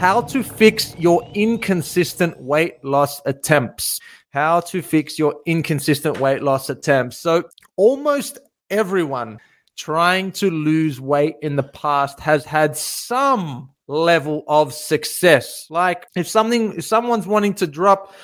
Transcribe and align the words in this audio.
how 0.00 0.22
to 0.22 0.42
fix 0.42 0.96
your 0.98 1.22
inconsistent 1.34 2.40
weight 2.40 2.82
loss 2.82 3.20
attempts. 3.26 4.00
How 4.30 4.60
to 4.60 4.80
fix 4.80 5.18
your 5.18 5.34
inconsistent 5.44 6.18
weight 6.18 6.42
loss 6.42 6.70
attempts. 6.70 7.18
So, 7.18 7.44
almost 7.76 8.38
everyone 8.70 9.40
trying 9.76 10.32
to 10.32 10.50
lose 10.50 11.02
weight 11.02 11.34
in 11.42 11.56
the 11.56 11.62
past 11.62 12.18
has 12.18 12.46
had 12.46 12.78
some 12.78 13.68
level 13.88 14.42
of 14.48 14.72
success. 14.72 15.66
Like 15.68 16.06
if 16.16 16.26
something, 16.26 16.78
if 16.78 16.86
someone's 16.86 17.26
wanting 17.26 17.52
to 17.54 17.66
drop 17.66 18.14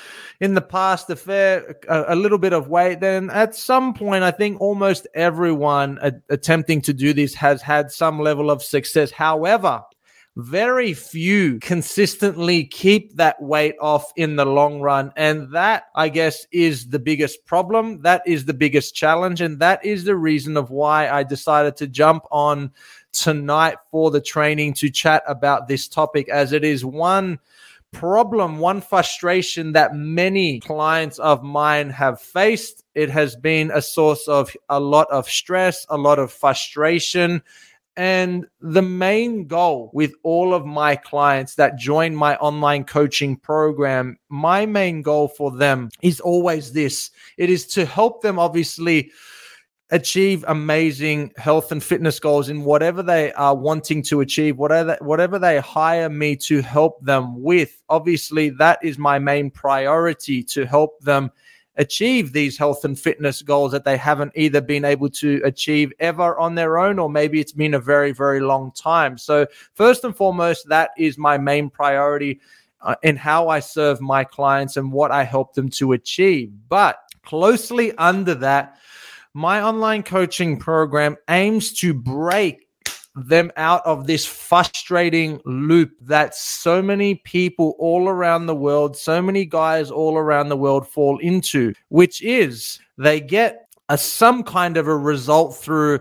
in 0.41 0.55
the 0.55 0.63
past 0.63 1.11
a 1.11 1.17
fair, 1.17 1.77
a, 1.91 2.15
a 2.15 2.17
little 2.17 2.39
bit 2.39 2.55
of 2.55 2.69
weight, 2.69 3.01
then 3.01 3.29
at 3.29 3.55
some 3.55 3.93
point, 3.93 4.25
I 4.25 4.31
think 4.31 4.63
almost 4.63 5.07
everyone 5.15 5.99
a, 6.01 6.13
attempting 6.31 6.81
to 6.83 6.95
do 6.95 7.13
this 7.13 7.35
has 7.35 7.61
had 7.61 7.91
some 7.91 8.19
level 8.19 8.51
of 8.51 8.63
success. 8.63 9.11
However, 9.11 9.83
very 10.37 10.93
few 10.93 11.59
consistently 11.61 12.65
keep 12.65 13.17
that 13.17 13.41
weight 13.43 13.75
off 13.81 14.13
in 14.17 14.37
the 14.37 14.45
long 14.45 14.81
run. 14.81 15.11
And 15.17 15.51
that, 15.53 15.85
I 15.95 16.11
guess, 16.11 16.47
is 16.53 16.91
the 16.91 16.99
biggest 16.99 17.47
problem. 17.47 18.03
That 18.03 18.23
is 18.27 18.45
the 18.45 18.55
biggest 18.55 18.95
challenge. 18.95 19.41
And 19.41 19.59
that 19.61 19.85
is 19.85 20.05
the 20.05 20.15
reason 20.15 20.59
of 20.59 20.71
why 20.71 21.09
I 21.09 21.23
decided 21.23 21.77
to 21.77 21.87
jump 21.87 22.25
on 22.31 22.71
tonight 23.13 23.79
for 23.91 24.11
the 24.11 24.21
training 24.21 24.75
to 24.75 24.91
chat 24.91 25.23
about 25.27 25.69
this 25.69 25.89
topic, 25.89 26.29
as 26.29 26.53
it 26.53 26.65
is 26.65 26.85
one 26.85 27.39
problem, 27.93 28.59
one 28.59 28.83
frustration 28.83 29.73
that 29.73 29.95
many 29.95 30.61
clients 30.61 31.19
of 31.19 31.43
mine 31.43 31.89
have 31.89 32.21
faced. 32.21 32.85
It 32.95 33.09
has 33.09 33.37
been 33.37 33.71
a 33.71 33.81
source 33.81 34.29
of 34.29 34.55
a 34.69 34.81
lot 34.81 35.11
of 35.11 35.31
stress, 35.31 35.87
a 35.89 35.97
lot 35.97 36.19
of 36.19 36.31
frustration 36.31 37.43
and 37.97 38.47
the 38.61 38.83
main 38.83 39.47
goal 39.47 39.91
with 39.95 40.15
all 40.23 40.53
of 40.53 40.67
my 40.67 40.97
clients 40.97 41.55
that 41.55 41.79
join 41.79 42.15
my 42.15 42.37
online 42.37 42.85
coaching 42.85 43.37
program, 43.37 44.19
my 44.29 44.67
main 44.67 45.03
goal 45.03 45.29
for 45.29 45.51
them 45.51 45.89
is 46.03 46.21
always 46.21 46.73
this. 46.73 47.11
It 47.39 47.49
is 47.49 47.67
to 47.69 47.87
help 47.87 48.23
them, 48.23 48.39
obviously, 48.39 49.11
achieve 49.91 50.45
amazing 50.49 51.33
health 51.37 51.71
and 51.71 51.83
fitness 51.83 52.19
goals 52.19 52.49
in 52.49 52.65
whatever 52.65 53.03
they 53.03 53.33
are 53.35 53.55
wanting 53.55 54.03
to 54.03 54.21
achieve 54.21 54.59
whatever 54.59 54.99
whatever 55.01 55.39
they 55.39 55.61
hire 55.61 56.09
me 56.09 56.35
to 56.35 56.61
help 56.61 57.01
them 57.05 57.41
with. 57.41 57.81
Obviously 57.89 58.51
that 58.51 58.81
is 58.83 58.99
my 58.99 59.19
main 59.21 59.49
priority 59.49 60.43
to 60.43 60.67
help 60.67 61.01
them 61.03 61.31
achieve 61.77 62.33
these 62.33 62.57
health 62.57 62.85
and 62.85 62.99
fitness 62.99 63.43
goals 63.43 63.73
that 63.73 63.85
they 63.85 63.97
haven't 63.97 64.33
either 64.35 64.61
been 64.61 64.85
able 64.85 65.11
to 65.11 65.41
achieve 65.45 65.93
ever 65.99 66.39
on 66.39 66.55
their 66.55 66.79
own, 66.79 66.99
or 66.99 67.11
maybe 67.11 67.41
it's 67.41 67.53
been 67.53 67.75
a 67.75 67.81
very, 67.81 68.13
very 68.13 68.41
long 68.41 68.73
time. 68.73 69.19
So, 69.19 69.47
first 69.75 70.05
and 70.05 70.17
foremost, 70.17 70.69
that 70.69 70.91
is 70.97 71.19
my 71.19 71.39
main 71.39 71.71
priority 71.71 72.41
uh, 72.81 72.95
in 73.03 73.17
how 73.17 73.49
I 73.49 73.61
serve 73.61 74.01
my 74.01 74.25
clients 74.25 74.77
and 74.77 74.93
what 74.93 75.11
I 75.11 75.25
help 75.25 75.55
them 75.55 75.69
to 75.71 75.93
achieve. 75.93 76.53
But 76.69 76.99
closely 77.23 77.97
under 77.97 78.35
that, 78.37 78.79
my 79.35 79.63
online 79.63 80.03
coaching 80.03 80.59
program 80.59 81.17
aims 81.29 81.73
to 81.75 81.93
break 81.93 82.66
them 83.17 83.51
out 83.57 83.85
of 83.87 84.07
this 84.07 84.27
frustrating 84.27 85.41
loop 85.47 85.91
that 86.03 86.35
so 86.35 86.83
many 86.83 87.15
people 87.15 87.75
all 87.79 88.09
around 88.09 88.47
the 88.47 88.55
world, 88.55 88.97
so 88.97 89.23
many 89.23 89.47
guys 89.47 89.91
all 89.91 90.19
around 90.19 90.51
the 90.51 90.57
world 90.57 90.87
fall 90.87 91.19
into, 91.19 91.73
which 91.89 92.23
is 92.23 92.79
they 92.99 93.19
get 93.19 93.69
a 93.89 93.97
some 93.97 94.43
kind 94.43 94.77
of 94.77 94.87
a 94.87 94.97
result 94.97 95.57
through 95.57 96.01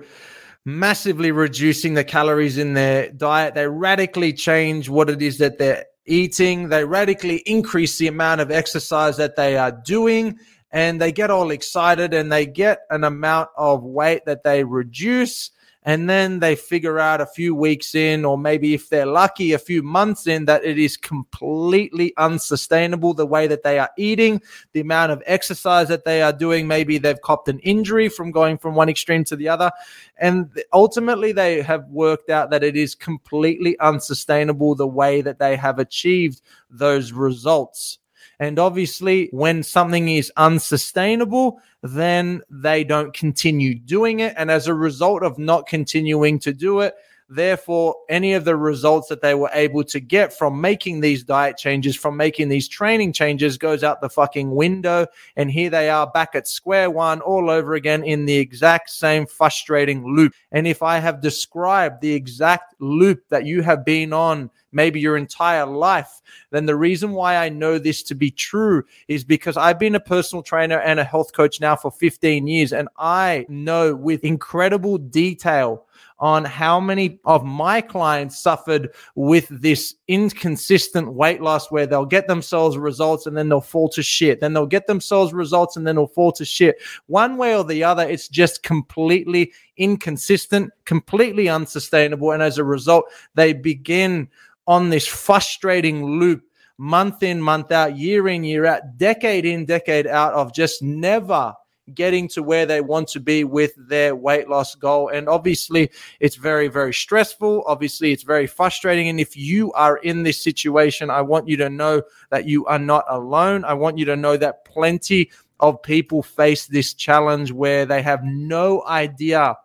massively 0.66 1.32
reducing 1.32 1.94
the 1.94 2.04
calories 2.04 2.58
in 2.58 2.74
their 2.74 3.10
diet. 3.12 3.54
They 3.54 3.68
radically 3.68 4.34
change 4.34 4.90
what 4.90 5.10
it 5.10 5.22
is 5.22 5.38
that 5.38 5.58
they're 5.58 5.86
eating. 6.06 6.70
They 6.70 6.84
radically 6.84 7.38
increase 7.46 7.98
the 7.98 8.08
amount 8.08 8.42
of 8.42 8.52
exercise 8.52 9.16
that 9.18 9.36
they 9.36 9.58
are 9.58 9.72
doing 9.72 10.38
and 10.72 11.00
they 11.00 11.12
get 11.12 11.32
all 11.32 11.52
excited 11.52 12.14
and 12.14 12.32
they 12.32 12.46
get 12.46 12.82
an 12.90 13.06
amount 13.06 13.50
of 13.58 13.84
weight 13.84 14.26
that 14.26 14.44
they 14.44 14.64
reduce 14.64 15.52
and 15.86 16.10
then 16.10 16.40
they 16.40 16.56
figure 16.56 17.00
out 17.00 17.22
a 17.22 17.28
few 17.28 17.54
weeks 17.54 17.94
in, 17.94 18.26
or 18.26 18.40
maybe 18.40 18.74
if 18.74 18.90
they're 18.90 19.06
lucky, 19.06 19.54
a 19.54 19.60
few 19.60 19.84
months 19.84 20.26
in, 20.26 20.46
that 20.46 20.66
it 20.66 20.80
is 20.80 20.98
completely 20.98 22.12
unsustainable 22.18 23.14
the 23.14 23.26
way 23.26 23.46
that 23.46 23.62
they 23.62 23.78
are 23.78 23.92
eating, 23.96 24.42
the 24.74 24.80
amount 24.80 25.12
of 25.12 25.22
exercise 25.28 25.88
that 25.88 26.04
they 26.04 26.24
are 26.24 26.34
doing. 26.34 26.68
Maybe 26.68 26.98
they've 26.98 27.22
copped 27.22 27.50
an 27.50 27.60
injury 27.60 28.10
from 28.10 28.32
going 28.32 28.58
from 28.58 28.74
one 28.74 28.90
extreme 28.90 29.24
to 29.26 29.36
the 29.36 29.48
other. 29.48 29.72
And 30.18 30.50
ultimately, 30.74 31.32
they 31.32 31.62
have 31.62 31.88
worked 31.90 32.32
out 32.32 32.50
that 32.50 32.64
it 32.64 32.76
is 32.76 32.96
completely 32.96 33.78
unsustainable 33.80 34.74
the 34.74 34.88
way 34.88 35.22
that 35.22 35.38
they 35.38 35.56
have 35.56 35.78
achieved 35.78 36.42
those 36.72 37.12
results. 37.12 38.00
And 38.40 38.60
obviously, 38.60 39.30
when 39.32 39.64
something 39.64 40.10
is 40.10 40.32
unsustainable, 40.38 41.60
then 41.82 42.42
they 42.50 42.84
don't 42.84 43.14
continue 43.14 43.76
doing 43.76 44.20
it. 44.20 44.34
And 44.38 44.50
as 44.52 44.68
a 44.68 44.74
result 44.74 45.24
of 45.24 45.38
not 45.38 45.68
continuing 45.68 46.40
to 46.40 46.54
do 46.54 46.82
it, 46.82 46.96
Therefore, 47.28 47.96
any 48.08 48.34
of 48.34 48.46
the 48.46 48.56
results 48.56 49.08
that 49.08 49.22
they 49.22 49.34
were 49.34 49.50
able 49.52 49.84
to 49.86 50.00
get 50.00 50.32
from 50.32 50.62
making 50.62 51.00
these 51.00 51.24
diet 51.24 51.58
changes, 51.58 51.96
from 51.96 52.16
making 52.16 52.50
these 52.50 52.68
training 52.68 53.14
changes, 53.14 53.58
goes 53.58 53.84
out 53.84 54.00
the 54.00 54.10
fucking 54.10 54.54
window. 54.54 55.08
And 55.36 55.50
here 55.50 55.72
they 55.72 55.90
are 55.90 56.06
back 56.06 56.36
at 56.36 56.48
square 56.48 56.92
one 56.92 57.22
all 57.22 57.50
over 57.50 57.74
again 57.74 58.04
in 58.04 58.26
the 58.26 58.38
exact 58.38 58.92
same 58.92 59.26
frustrating 59.26 60.06
loop. 60.06 60.34
And 60.52 60.68
if 60.68 60.84
I 60.84 61.00
have 61.00 61.20
described 61.20 62.02
the 62.02 62.14
exact 62.14 62.76
loop 62.80 63.24
that 63.30 63.46
you 63.48 63.64
have 63.64 63.84
been 63.84 64.14
on, 64.14 64.52
maybe 64.76 65.00
your 65.00 65.18
entire 65.18 65.66
life, 65.66 66.22
then 66.52 66.66
the 66.66 66.76
reason 66.76 67.14
why 67.14 67.38
I 67.38 67.50
know 67.50 67.80
this 67.80 68.04
to 68.04 68.16
be 68.16 68.30
true 68.30 68.84
is 69.08 69.24
because 69.24 69.58
I've 69.58 69.80
been 69.80 69.96
a 69.96 70.00
personal 70.00 70.44
trainer 70.44 70.80
and 70.80 71.00
a 71.00 71.04
health 71.04 71.34
coach 71.34 71.60
now 71.60 71.76
for 71.76 71.90
15 71.90 72.46
years. 72.46 72.74
And 72.74 72.90
I 72.98 73.46
know 73.50 73.96
with 73.96 74.24
incredible 74.24 74.98
detail 74.98 75.86
on 76.20 76.46
how 76.46 76.80
many 76.80 77.20
of 77.26 77.44
my 77.44 77.82
clients 77.82 78.40
suffered 78.40 78.94
with 79.16 79.48
this 79.50 79.96
inconsistent 80.08 81.12
weight 81.12 81.42
loss 81.42 81.70
where 81.70 81.86
they'll 81.86 82.06
get 82.06 82.28
themselves 82.28 82.78
results 82.78 83.26
and 83.26 83.36
then 83.36 83.50
they'll 83.50 83.60
fall 83.60 83.90
to 83.90 84.02
shit. 84.02 84.40
Then 84.40 84.54
they'll 84.54 84.66
get 84.66 84.88
themselves 84.88 85.34
results 85.34 85.76
and 85.76 85.86
then 85.86 85.96
they'll 85.96 86.08
fall 86.08 86.32
to 86.34 86.46
shit. 86.46 86.82
One 87.08 87.38
way 87.38 87.56
or 87.56 87.64
the 87.64 87.84
other, 87.84 88.08
it's 88.08 88.30
just 88.30 88.64
completely 88.64 89.52
inconsistent, 89.78 90.72
completely 90.86 91.50
unsustainable. 91.50 92.32
And 92.32 92.42
as 92.42 92.58
a 92.58 92.64
result, 92.64 93.06
they 93.36 93.54
begin 93.54 94.30
on 94.68 94.90
this 94.90 95.08
frustrating 95.08 96.06
loop 96.06 96.44
month 96.78 97.24
in, 97.24 97.42
month 97.42 97.72
out, 97.72 97.98
year 97.98 98.28
in, 98.28 98.44
year 98.44 98.66
out, 98.66 98.98
decade 98.98 99.46
in, 99.46 99.66
decade 99.66 100.08
out 100.08 100.34
of 100.34 100.54
just 100.54 100.82
never 100.82 101.54
getting 101.94 102.28
to 102.28 102.42
where 102.42 102.66
they 102.66 102.82
want 102.82 103.08
to 103.08 103.20
be 103.20 103.44
with 103.44 103.74
their 103.78 104.16
weight 104.16 104.50
loss 104.50 104.74
goal. 104.74 105.10
And 105.10 105.30
obviously, 105.30 105.92
it's 106.20 106.36
very, 106.36 106.68
very 106.68 106.94
stressful. 106.94 107.64
Obviously, 107.68 108.12
it's 108.12 108.24
very 108.24 108.48
frustrating. 108.48 109.08
And 109.08 109.20
if 109.20 109.38
you 109.38 109.72
are 109.74 109.98
in 109.98 110.24
this 110.24 110.44
situation, 110.44 111.10
I 111.10 111.22
want 111.22 111.48
you 111.48 111.58
to 111.58 111.70
know 111.70 112.02
that 112.32 112.48
you 112.48 112.66
are 112.66 112.80
not 112.80 113.06
alone. 113.08 113.64
I 113.66 113.74
want 113.74 113.98
you 113.98 114.06
to 114.06 114.16
know 114.16 114.36
that 114.38 114.66
plenty 114.66 115.30
of 115.60 115.82
people 115.84 116.24
face 116.24 116.66
this 116.66 116.94
challenge 116.94 117.52
where 117.52 117.86
they 117.86 118.02
have 118.02 118.24
no 118.24 118.84
idea 118.86 119.56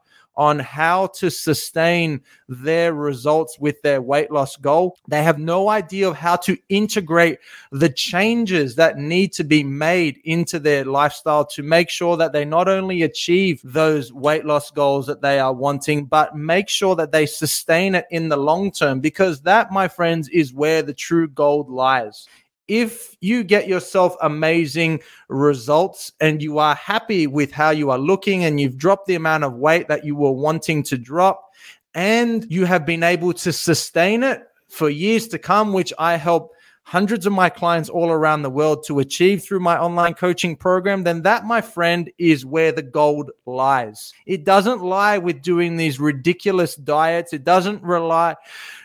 on 0.41 0.59
how 0.59 1.07
to 1.07 1.31
sustain 1.31 2.19
their 2.49 2.95
results 2.95 3.59
with 3.59 3.83
their 3.83 4.01
weight 4.01 4.31
loss 4.31 4.57
goal. 4.57 4.97
They 5.07 5.23
have 5.23 5.39
no 5.39 5.69
idea 5.69 6.09
of 6.09 6.17
how 6.17 6.37
to 6.37 6.57
integrate 6.71 7.41
the 7.73 7.91
changes 7.91 8.75
that 8.77 8.97
need 8.97 9.35
to 9.35 9.45
be 9.45 9.63
made 9.63 10.19
into 10.25 10.59
their 10.59 10.87
lifestyle 10.87 11.45
to 11.49 11.63
make 11.63 11.91
sure 11.91 12.17
that 12.17 12.33
they 12.33 12.47
not 12.47 12.69
only 12.69 13.03
achieve 13.03 13.61
those 13.63 14.15
weight 14.15 14.47
loss 14.47 14.71
goals 14.71 15.07
that 15.09 15.21
they 15.21 15.39
are 15.39 15.53
wanting, 15.53 16.07
but 16.07 16.35
make 16.35 16.71
sure 16.71 16.97
that 16.97 17.13
they 17.13 17.27
sustain 17.27 17.95
it 17.95 18.07
in 18.11 18.31
the 18.31 18.39
long 18.39 18.71
term 18.71 18.99
because 19.01 19.43
that, 19.43 19.71
my 19.71 19.89
friends, 19.89 20.27
is 20.31 20.55
where 20.55 20.81
the 20.81 20.95
true 20.95 21.29
gold 21.29 21.69
lies 21.69 22.27
if 22.71 23.17
you 23.21 23.43
get 23.43 23.67
yourself 23.67 24.15
amazing 24.21 25.03
results 25.29 26.13
and 26.21 26.41
you 26.41 26.59
are 26.59 26.77
happy 26.77 27.27
with 27.27 27.51
how 27.51 27.71
you 27.71 27.91
are 27.91 27.99
looking 27.99 28.45
and 28.45 28.61
you've 28.61 28.77
dropped 28.77 29.09
the 29.09 29.17
amount 29.17 29.43
of 29.43 29.55
weight 29.55 29.89
that 29.89 30.05
you 30.05 30.15
were 30.15 30.31
wanting 30.31 30.85
to 30.85 30.97
drop 30.97 31.51
and 31.97 32.47
you 32.49 32.65
have 32.65 32.87
been 32.87 33.03
able 33.03 33.33
to 33.33 33.53
sustain 33.53 34.23
it 34.23 34.45
for 34.69 34.89
years 34.89 35.27
to 35.27 35.37
come, 35.37 35.73
which 35.73 35.93
I 35.99 36.17
help 36.17 36.53
hundreds 36.85 37.27
of 37.27 37.33
my 37.33 37.51
clients 37.51 37.89
all 37.89 38.11
around 38.11 38.43
the 38.43 38.51
world 38.51 38.85
to 38.87 39.01
achieve 39.01 39.43
through 39.43 39.59
my 39.59 39.77
online 39.77 40.15
coaching 40.15 40.55
program, 40.55 41.03
then 41.03 41.23
that, 41.23 41.45
my 41.45 41.61
friend, 41.61 42.09
is 42.19 42.47
where 42.47 42.71
the 42.71 42.83
gold 42.83 43.33
lies. 43.47 44.13
It 44.27 44.45
doesn't 44.45 44.81
lie 44.81 45.19
with 45.19 45.43
doing 45.43 45.77
these 45.77 45.99
ridiculous 45.99 46.77
diets. 46.77 47.33
It 47.33 47.43
doesn't 47.43 47.83
rely, 47.83 48.37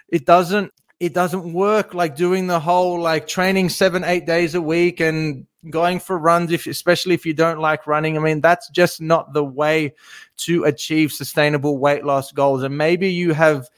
it 0.09 0.25
doesn't 0.25 0.71
it 0.99 1.13
doesn't 1.13 1.51
work 1.53 1.93
like 1.93 2.15
doing 2.15 2.47
the 2.47 2.59
whole 2.59 2.99
like 2.99 3.27
training 3.27 3.69
seven 3.69 4.03
eight 4.03 4.25
days 4.25 4.55
a 4.55 4.61
week 4.61 4.99
and 4.99 5.45
going 5.69 5.99
for 5.99 6.17
runs 6.17 6.51
if 6.51 6.67
especially 6.67 7.13
if 7.13 7.25
you 7.25 7.33
don't 7.33 7.59
like 7.59 7.87
running. 7.87 8.17
I 8.17 8.21
mean 8.21 8.41
that's 8.41 8.69
just 8.69 9.01
not 9.01 9.33
the 9.33 9.43
way 9.43 9.93
to 10.37 10.63
achieve 10.63 11.11
sustainable 11.11 11.77
weight 11.77 12.05
loss 12.05 12.31
goals. 12.31 12.63
And 12.63 12.77
maybe 12.77 13.11
you 13.11 13.33
have 13.33 13.69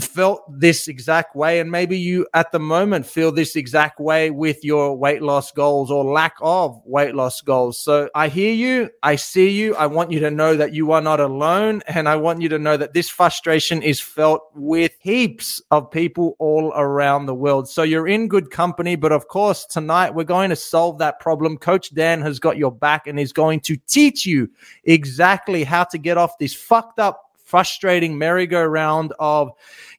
felt 0.00 0.42
this 0.48 0.88
exact 0.88 1.36
way 1.36 1.60
and 1.60 1.70
maybe 1.70 1.98
you 1.98 2.26
at 2.32 2.50
the 2.50 2.58
moment 2.58 3.04
feel 3.04 3.30
this 3.30 3.56
exact 3.56 4.00
way 4.00 4.30
with 4.30 4.64
your 4.64 4.96
weight 4.96 5.20
loss 5.20 5.52
goals 5.52 5.90
or 5.90 6.02
lack 6.02 6.34
of 6.40 6.80
weight 6.86 7.14
loss 7.14 7.42
goals. 7.42 7.78
So 7.78 8.08
i 8.14 8.28
hear 8.28 8.52
you 8.52 8.88
i 9.02 9.16
see 9.16 9.50
you 9.50 9.74
i 9.76 9.86
want 9.86 10.10
you 10.10 10.18
to 10.20 10.30
know 10.30 10.56
that 10.56 10.72
you 10.72 10.92
are 10.92 11.02
not 11.02 11.20
alone 11.20 11.82
and 11.88 12.08
i 12.08 12.16
want 12.16 12.40
you 12.40 12.48
to 12.48 12.58
know 12.58 12.76
that 12.76 12.94
this 12.94 13.10
frustration 13.10 13.82
is 13.82 14.00
felt 14.00 14.42
with 14.54 14.92
heaps 14.98 15.60
of 15.70 15.90
people 15.90 16.36
all 16.38 16.72
around 16.74 17.26
the 17.26 17.34
world. 17.34 17.68
So 17.68 17.82
you're 17.82 18.08
in 18.08 18.28
good 18.28 18.50
company 18.50 18.96
but 18.96 19.12
of 19.12 19.28
course 19.28 19.66
tonight 19.66 20.14
we're 20.14 20.24
going 20.24 20.50
to 20.50 20.56
solve 20.56 20.98
that 20.98 21.20
problem. 21.20 21.58
Coach 21.58 21.92
dan 21.94 22.22
has 22.22 22.38
got 22.38 22.56
your 22.56 22.72
back 22.72 23.06
and 23.06 23.20
is 23.20 23.32
going 23.32 23.60
to 23.60 23.76
teach 23.88 24.24
you 24.24 24.48
exactly 24.84 25.64
how 25.64 25.84
to 25.84 25.98
get 25.98 26.16
off 26.16 26.38
this 26.38 26.54
fucked 26.54 26.98
up 26.98 27.31
frustrating 27.52 28.16
merry-go-round 28.16 29.12
of 29.18 29.52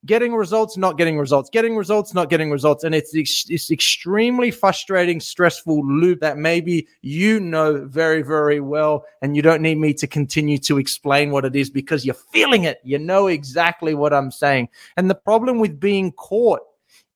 getting 0.08 0.34
results, 0.34 0.76
not 0.76 0.98
getting 0.98 1.20
results, 1.20 1.52
getting 1.52 1.78
results, 1.78 2.12
not 2.12 2.28
getting 2.28 2.50
results. 2.50 2.84
And 2.84 2.96
it's 2.96 3.12
this 3.12 3.70
extremely 3.70 4.50
frustrating, 4.50 5.20
stressful 5.20 5.86
loop 5.86 6.20
that 6.22 6.40
maybe 6.40 6.88
you 7.04 7.40
know 7.40 7.86
very, 7.86 8.24
very 8.24 8.60
well. 8.60 9.06
And 9.22 9.36
you 9.36 9.44
don't 9.44 9.62
need 9.62 9.78
me 9.78 9.94
to 9.94 10.08
continue 10.08 10.58
to 10.58 10.80
explain 10.80 11.30
what 11.30 11.46
it 11.46 11.56
is 11.56 11.70
because 11.70 12.04
you're 12.04 12.16
feeling 12.16 12.64
it. 12.64 12.80
You 12.84 12.98
know 12.98 13.28
exactly 13.28 13.94
what 13.94 14.16
I'm 14.16 14.32
saying. 14.32 14.70
And 14.98 15.08
the 15.08 15.14
problem 15.14 15.60
with 15.60 15.80
being 15.80 16.12
caught 16.14 16.62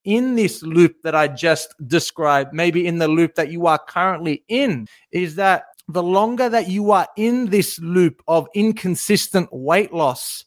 in 0.03 0.35
this 0.35 0.61
loop 0.61 1.01
that 1.01 1.15
I 1.15 1.29
just 1.29 1.73
described, 1.87 2.53
maybe 2.53 2.85
in 2.85 2.99
the 2.99 3.07
loop 3.07 3.33
that 3.33 3.49
you 3.49 3.65
are 3.65 3.79
currently 3.79 4.43
in, 4.49 4.87
is 5.11 5.33
that 5.33 5.63
the 5.87 6.03
longer 6.03 6.49
that 6.49 6.69
you 6.69 6.91
are 6.91 7.07
in 7.15 7.49
this 7.49 7.79
loop 7.79 8.21
of 8.27 8.47
inconsistent 8.53 9.49
weight 9.51 9.93
loss, 9.93 10.43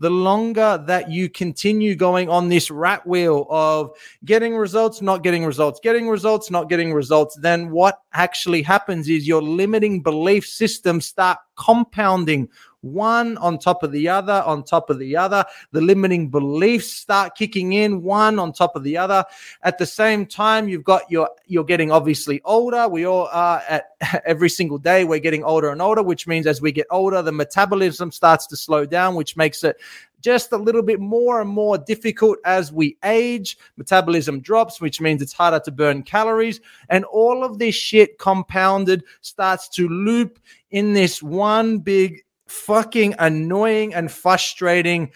the 0.00 0.10
longer 0.10 0.82
that 0.86 1.10
you 1.10 1.28
continue 1.28 1.94
going 1.94 2.28
on 2.28 2.48
this 2.48 2.70
rat 2.70 3.06
wheel 3.06 3.46
of 3.50 3.90
getting 4.24 4.56
results, 4.56 5.00
not 5.00 5.22
getting 5.22 5.44
results, 5.44 5.80
getting 5.82 6.08
results, 6.08 6.50
not 6.50 6.68
getting 6.68 6.92
results, 6.92 7.36
then 7.40 7.70
what 7.70 8.00
actually 8.12 8.62
happens 8.62 9.08
is 9.08 9.26
your 9.26 9.42
limiting 9.42 10.02
belief 10.02 10.46
system 10.46 11.00
start 11.00 11.38
compounding 11.56 12.48
one 12.84 13.38
on 13.38 13.58
top 13.58 13.82
of 13.82 13.92
the 13.92 14.08
other, 14.08 14.42
on 14.44 14.62
top 14.62 14.90
of 14.90 14.98
the 14.98 15.16
other. 15.16 15.44
The 15.72 15.80
limiting 15.80 16.28
beliefs 16.28 16.92
start 16.92 17.34
kicking 17.34 17.72
in, 17.72 18.02
one 18.02 18.38
on 18.38 18.52
top 18.52 18.76
of 18.76 18.82
the 18.82 18.98
other. 18.98 19.24
At 19.62 19.78
the 19.78 19.86
same 19.86 20.26
time, 20.26 20.68
you've 20.68 20.84
got 20.84 21.10
your 21.10 21.30
you're 21.46 21.64
getting 21.64 21.90
obviously 21.90 22.40
older. 22.44 22.86
We 22.86 23.06
all 23.06 23.28
are 23.32 23.62
at 23.68 23.86
every 24.26 24.50
single 24.50 24.78
day. 24.78 25.04
We're 25.04 25.18
getting 25.18 25.44
older 25.44 25.70
and 25.70 25.80
older, 25.80 26.02
which 26.02 26.26
means 26.26 26.46
as 26.46 26.60
we 26.60 26.72
get 26.72 26.86
older, 26.90 27.22
the 27.22 27.32
metabolism 27.32 28.12
starts 28.12 28.46
to 28.48 28.56
slow 28.56 28.84
down, 28.84 29.14
which 29.14 29.36
makes 29.36 29.64
it 29.64 29.80
just 30.24 30.52
a 30.52 30.56
little 30.56 30.82
bit 30.82 31.00
more 31.00 31.42
and 31.42 31.50
more 31.50 31.76
difficult 31.76 32.38
as 32.46 32.72
we 32.72 32.96
age. 33.04 33.58
Metabolism 33.76 34.40
drops, 34.40 34.80
which 34.80 34.98
means 34.98 35.20
it's 35.20 35.34
harder 35.34 35.60
to 35.60 35.70
burn 35.70 36.02
calories. 36.02 36.62
And 36.88 37.04
all 37.04 37.44
of 37.44 37.58
this 37.58 37.74
shit 37.74 38.18
compounded 38.18 39.04
starts 39.20 39.68
to 39.70 39.86
loop 39.86 40.38
in 40.74 40.92
this 40.92 41.22
one 41.22 41.78
big 41.78 42.20
fucking 42.46 43.14
annoying 43.18 43.94
and 43.94 44.10
frustrating 44.10 45.12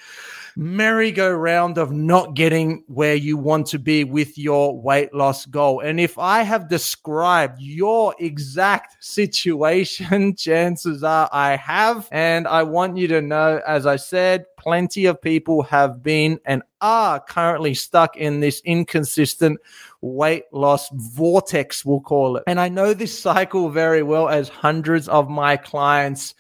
merry-go-round 0.58 1.78
of 1.78 1.92
not 1.92 2.34
getting 2.34 2.82
where 2.88 3.14
you 3.14 3.36
want 3.36 3.64
to 3.64 3.78
be 3.78 4.02
with 4.02 4.36
your 4.36 4.76
weight 4.76 5.14
loss 5.14 5.46
goal. 5.46 5.78
And 5.78 6.00
if 6.00 6.19
I 6.19 6.42
have 6.42 6.69
described 6.69 7.60
your 7.60 8.12
exact 8.19 8.96
situation, 9.04 10.34
chances 10.36 11.04
are 11.04 11.28
I 11.32 11.54
have. 11.54 12.08
And 12.10 12.48
I 12.48 12.64
want 12.64 12.96
you 12.96 13.06
to 13.06 13.22
know, 13.22 13.60
as 13.69 13.86
I 13.86 13.94
said, 13.94 14.46
plenty 14.58 15.06
of 15.06 15.22
people 15.22 15.62
have 15.62 16.02
been 16.02 16.40
and 16.44 16.64
are 16.80 17.20
currently 17.20 17.75
stuck 17.75 18.16
in 18.16 18.40
this 18.40 18.60
inconsistent 18.64 19.60
weight 20.00 20.44
loss 20.52 20.88
vortex, 20.92 21.84
we'll 21.84 22.00
call 22.00 22.36
it. 22.36 22.42
And 22.48 22.58
I 22.58 22.69
know 22.69 22.94
this 22.94 23.16
cycle 23.16 23.69
very 23.70 24.02
well 24.02 24.28
as 24.28 24.48
hundreds 24.48 25.08
of 25.08 25.28
my 25.28 25.56
clients 25.56 26.34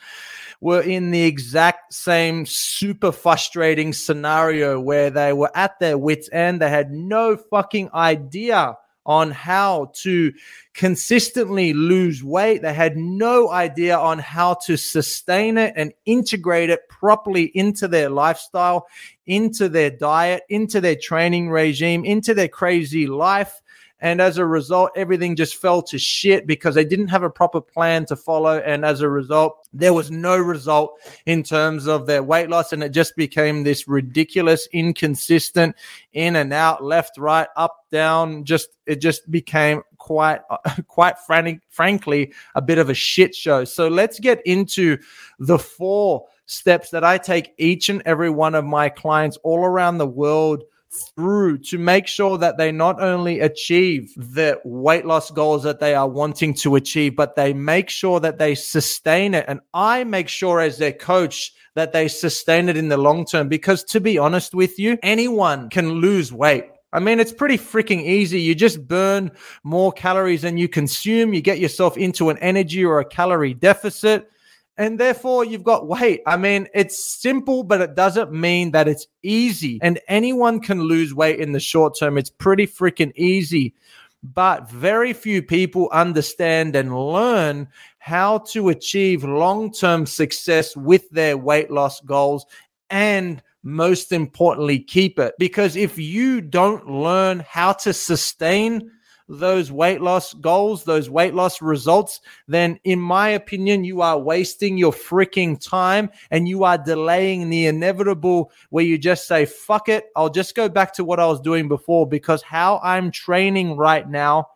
were 0.60 0.80
in 0.80 1.10
the 1.10 1.22
exact 1.22 1.92
same 1.94 2.44
super 2.44 3.12
frustrating 3.12 3.92
scenario 3.92 4.80
where 4.80 5.10
they 5.10 5.32
were 5.32 5.50
at 5.54 5.78
their 5.78 5.96
wits' 5.96 6.28
end. 6.32 6.60
They 6.60 6.70
had 6.70 6.90
no 6.90 7.36
fucking 7.36 7.90
idea 7.94 8.76
on 9.08 9.30
how 9.30 9.90
to 9.94 10.30
consistently 10.74 11.72
lose 11.72 12.22
weight. 12.22 12.60
They 12.60 12.74
had 12.74 12.96
no 12.98 13.50
idea 13.50 13.96
on 13.96 14.18
how 14.18 14.54
to 14.66 14.76
sustain 14.76 15.56
it 15.56 15.72
and 15.76 15.94
integrate 16.04 16.68
it 16.68 16.86
properly 16.90 17.44
into 17.44 17.88
their 17.88 18.10
lifestyle, 18.10 18.86
into 19.26 19.70
their 19.70 19.90
diet, 19.90 20.42
into 20.50 20.82
their 20.82 20.94
training 20.94 21.48
regime, 21.48 22.04
into 22.04 22.34
their 22.34 22.48
crazy 22.48 23.06
life. 23.06 23.62
And 24.00 24.20
as 24.20 24.38
a 24.38 24.46
result, 24.46 24.90
everything 24.94 25.34
just 25.34 25.56
fell 25.56 25.82
to 25.82 25.98
shit 25.98 26.46
because 26.46 26.76
they 26.76 26.84
didn't 26.84 27.08
have 27.08 27.24
a 27.24 27.30
proper 27.30 27.60
plan 27.60 28.06
to 28.06 28.16
follow. 28.16 28.58
And 28.58 28.84
as 28.84 29.00
a 29.00 29.08
result, 29.08 29.66
there 29.72 29.92
was 29.92 30.10
no 30.10 30.36
result 30.36 31.00
in 31.26 31.42
terms 31.42 31.88
of 31.88 32.06
their 32.06 32.22
weight 32.22 32.48
loss. 32.48 32.72
And 32.72 32.82
it 32.82 32.90
just 32.90 33.16
became 33.16 33.64
this 33.64 33.88
ridiculous, 33.88 34.68
inconsistent, 34.72 35.74
in 36.12 36.36
and 36.36 36.52
out, 36.52 36.84
left, 36.84 37.18
right, 37.18 37.48
up, 37.56 37.86
down. 37.90 38.44
Just, 38.44 38.68
it 38.86 39.00
just 39.00 39.28
became 39.30 39.82
quite, 39.98 40.42
quite 40.86 41.18
frantic, 41.26 41.60
frankly, 41.68 42.32
a 42.54 42.62
bit 42.62 42.78
of 42.78 42.90
a 42.90 42.94
shit 42.94 43.34
show. 43.34 43.64
So 43.64 43.88
let's 43.88 44.20
get 44.20 44.40
into 44.46 44.98
the 45.40 45.58
four 45.58 46.26
steps 46.46 46.90
that 46.90 47.04
I 47.04 47.18
take 47.18 47.52
each 47.58 47.88
and 47.88 48.02
every 48.06 48.30
one 48.30 48.54
of 48.54 48.64
my 48.64 48.88
clients 48.88 49.36
all 49.38 49.64
around 49.64 49.98
the 49.98 50.06
world 50.06 50.64
through 50.90 51.58
to 51.58 51.78
make 51.78 52.06
sure 52.06 52.38
that 52.38 52.56
they 52.56 52.72
not 52.72 53.00
only 53.00 53.40
achieve 53.40 54.12
the 54.16 54.60
weight 54.64 55.04
loss 55.04 55.30
goals 55.30 55.62
that 55.62 55.80
they 55.80 55.94
are 55.94 56.08
wanting 56.08 56.54
to 56.54 56.76
achieve, 56.76 57.14
but 57.14 57.36
they 57.36 57.52
make 57.52 57.90
sure 57.90 58.20
that 58.20 58.38
they 58.38 58.54
sustain 58.54 59.34
it. 59.34 59.44
And 59.48 59.60
I 59.74 60.04
make 60.04 60.28
sure 60.28 60.60
as 60.60 60.78
their 60.78 60.92
coach 60.92 61.52
that 61.74 61.92
they 61.92 62.08
sustain 62.08 62.68
it 62.68 62.76
in 62.76 62.88
the 62.88 62.96
long 62.96 63.24
term. 63.24 63.48
Because 63.48 63.84
to 63.84 64.00
be 64.00 64.18
honest 64.18 64.54
with 64.54 64.78
you, 64.78 64.98
anyone 65.02 65.68
can 65.70 65.92
lose 65.92 66.32
weight. 66.32 66.64
I 66.92 67.00
mean, 67.00 67.20
it's 67.20 67.32
pretty 67.32 67.58
freaking 67.58 68.02
easy. 68.02 68.40
You 68.40 68.54
just 68.54 68.88
burn 68.88 69.30
more 69.62 69.92
calories 69.92 70.42
than 70.42 70.56
you 70.56 70.68
consume. 70.68 71.34
You 71.34 71.42
get 71.42 71.58
yourself 71.58 71.98
into 71.98 72.30
an 72.30 72.38
energy 72.38 72.82
or 72.82 72.98
a 72.98 73.04
calorie 73.04 73.52
deficit 73.52 74.30
and 74.78 74.98
therefore 74.98 75.44
you've 75.44 75.64
got 75.64 75.88
weight. 75.88 76.22
I 76.24 76.36
mean, 76.36 76.68
it's 76.72 77.04
simple, 77.20 77.64
but 77.64 77.80
it 77.80 77.96
doesn't 77.96 78.32
mean 78.32 78.70
that 78.70 78.86
it's 78.86 79.08
easy. 79.22 79.80
And 79.82 80.00
anyone 80.06 80.60
can 80.60 80.82
lose 80.82 81.12
weight 81.12 81.40
in 81.40 81.52
the 81.52 81.60
short 81.60 81.98
term. 81.98 82.16
It's 82.16 82.30
pretty 82.30 82.66
freaking 82.66 83.12
easy. 83.16 83.74
But 84.22 84.70
very 84.70 85.12
few 85.12 85.42
people 85.42 85.90
understand 85.92 86.74
and 86.76 86.96
learn 86.96 87.68
how 87.98 88.38
to 88.38 88.68
achieve 88.68 89.24
long 89.24 89.72
term 89.72 90.06
success 90.06 90.76
with 90.76 91.10
their 91.10 91.36
weight 91.36 91.70
loss 91.70 92.00
goals 92.00 92.46
and 92.88 93.42
most 93.64 94.12
importantly, 94.12 94.78
keep 94.78 95.18
it. 95.18 95.34
Because 95.38 95.76
if 95.76 95.98
you 95.98 96.40
don't 96.40 96.88
learn 96.88 97.44
how 97.48 97.72
to 97.72 97.92
sustain 97.92 98.90
those 99.28 99.70
weight 99.70 100.00
loss 100.00 100.32
goals, 100.34 100.84
those 100.84 101.10
weight 101.10 101.34
loss 101.34 101.60
results, 101.60 102.20
then 102.46 102.78
in 102.84 102.98
my 102.98 103.30
opinion, 103.30 103.84
you 103.84 104.00
are 104.00 104.18
wasting 104.18 104.78
your 104.78 104.92
freaking 104.92 105.60
time 105.60 106.10
and 106.30 106.48
you 106.48 106.64
are 106.64 106.78
delaying 106.78 107.50
the 107.50 107.66
inevitable 107.66 108.50
where 108.70 108.84
you 108.84 108.98
just 108.98 109.28
say, 109.28 109.44
fuck 109.44 109.88
it, 109.88 110.06
I'll 110.16 110.30
just 110.30 110.54
go 110.54 110.68
back 110.68 110.94
to 110.94 111.04
what 111.04 111.20
I 111.20 111.26
was 111.26 111.40
doing 111.40 111.68
before 111.68 112.08
because 112.08 112.42
how 112.42 112.80
I'm 112.82 113.10
training 113.10 113.76
right 113.76 114.08
now 114.08 114.48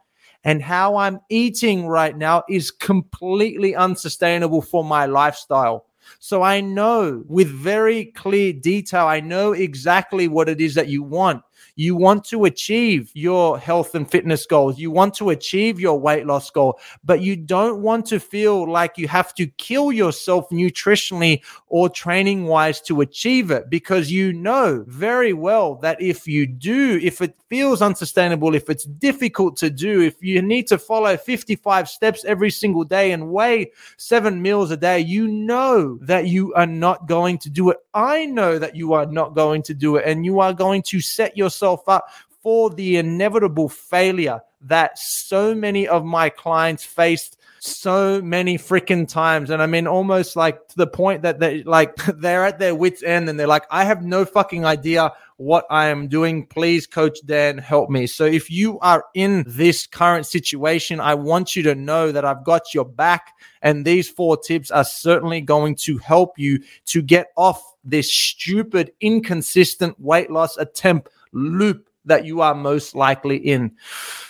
and 0.44 0.62
how 0.62 0.96
I'm 0.96 1.20
eating 1.28 1.86
right 1.86 2.16
now 2.16 2.42
is 2.48 2.70
completely 2.70 3.76
unsustainable 3.76 4.62
for 4.62 4.84
my 4.84 5.06
lifestyle. 5.06 5.86
So 6.18 6.42
I 6.42 6.60
know 6.60 7.22
with 7.26 7.48
very 7.48 8.06
clear 8.06 8.52
detail, 8.52 9.06
I 9.06 9.20
know 9.20 9.52
exactly 9.52 10.28
what 10.28 10.48
it 10.48 10.60
is 10.60 10.74
that 10.74 10.88
you 10.88 11.02
want. 11.02 11.42
You 11.76 11.96
want 11.96 12.24
to 12.26 12.44
achieve 12.44 13.10
your 13.14 13.58
health 13.58 13.94
and 13.94 14.10
fitness 14.10 14.46
goals. 14.46 14.78
You 14.78 14.90
want 14.90 15.14
to 15.14 15.30
achieve 15.30 15.80
your 15.80 15.98
weight 15.98 16.26
loss 16.26 16.50
goal, 16.50 16.78
but 17.04 17.20
you 17.20 17.36
don't 17.36 17.82
want 17.82 18.06
to 18.06 18.20
feel 18.20 18.70
like 18.70 18.98
you 18.98 19.08
have 19.08 19.34
to 19.34 19.46
kill 19.46 19.92
yourself 19.92 20.48
nutritionally 20.50 21.42
or 21.68 21.88
training 21.88 22.46
wise 22.46 22.80
to 22.82 23.00
achieve 23.00 23.50
it 23.50 23.70
because 23.70 24.10
you 24.10 24.32
know 24.32 24.84
very 24.88 25.32
well 25.32 25.76
that 25.76 26.00
if 26.00 26.26
you 26.26 26.46
do, 26.46 26.98
if 27.02 27.20
it 27.20 27.34
feels 27.48 27.82
unsustainable, 27.82 28.54
if 28.54 28.70
it's 28.70 28.84
difficult 28.84 29.56
to 29.58 29.70
do, 29.70 30.00
if 30.00 30.22
you 30.22 30.40
need 30.40 30.66
to 30.66 30.78
follow 30.78 31.16
55 31.16 31.88
steps 31.88 32.24
every 32.24 32.50
single 32.50 32.84
day 32.84 33.12
and 33.12 33.30
weigh 33.30 33.70
seven 33.96 34.40
meals 34.40 34.70
a 34.70 34.76
day, 34.76 34.98
you 34.98 35.28
know 35.28 35.98
that 36.02 36.26
you 36.26 36.52
are 36.54 36.66
not 36.66 37.06
going 37.06 37.38
to 37.38 37.50
do 37.50 37.70
it. 37.70 37.78
I 37.94 38.26
know 38.26 38.58
that 38.58 38.76
you 38.76 38.92
are 38.94 39.06
not 39.06 39.34
going 39.34 39.62
to 39.64 39.74
do 39.74 39.96
it, 39.96 40.06
and 40.06 40.24
you 40.24 40.40
are 40.40 40.52
going 40.52 40.82
to 40.84 41.00
set 41.00 41.36
yourself 41.52 41.88
up 41.88 42.08
for 42.42 42.70
the 42.70 42.96
inevitable 42.96 43.68
failure 43.68 44.40
that 44.62 44.98
so 44.98 45.54
many 45.54 45.86
of 45.86 46.04
my 46.04 46.28
clients 46.28 46.84
faced 46.84 47.36
so 47.60 48.20
many 48.20 48.58
freaking 48.58 49.08
times. 49.08 49.50
And 49.50 49.62
I 49.62 49.66
mean, 49.66 49.86
almost 49.86 50.34
like 50.34 50.66
to 50.68 50.76
the 50.76 50.86
point 50.86 51.22
that 51.22 51.38
they 51.38 51.62
like 51.62 51.94
they're 52.16 52.44
at 52.44 52.58
their 52.58 52.74
wits' 52.74 53.04
end 53.04 53.28
and 53.28 53.38
they're 53.38 53.46
like, 53.46 53.66
I 53.70 53.84
have 53.84 54.02
no 54.02 54.24
fucking 54.24 54.64
idea 54.64 55.12
what 55.36 55.64
I 55.70 55.86
am 55.86 56.08
doing. 56.08 56.46
Please, 56.46 56.86
Coach 56.88 57.18
Dan, 57.24 57.58
help 57.58 57.88
me. 57.90 58.08
So 58.08 58.24
if 58.24 58.50
you 58.50 58.80
are 58.80 59.04
in 59.14 59.44
this 59.46 59.86
current 59.86 60.26
situation, 60.26 61.00
I 61.00 61.14
want 61.14 61.54
you 61.54 61.62
to 61.64 61.74
know 61.76 62.10
that 62.10 62.24
I've 62.24 62.44
got 62.44 62.74
your 62.74 62.84
back. 62.84 63.32
And 63.62 63.84
these 63.84 64.08
four 64.08 64.36
tips 64.36 64.72
are 64.72 64.84
certainly 64.84 65.40
going 65.40 65.76
to 65.76 65.98
help 65.98 66.38
you 66.38 66.60
to 66.86 67.02
get 67.02 67.28
off 67.36 67.62
this 67.84 68.12
stupid, 68.12 68.92
inconsistent 69.00 69.98
weight 70.00 70.30
loss 70.30 70.56
attempt 70.56 71.10
loop 71.32 71.88
that 72.04 72.24
you 72.24 72.40
are 72.40 72.54
most 72.54 72.94
likely 72.94 73.36
in. 73.36 73.72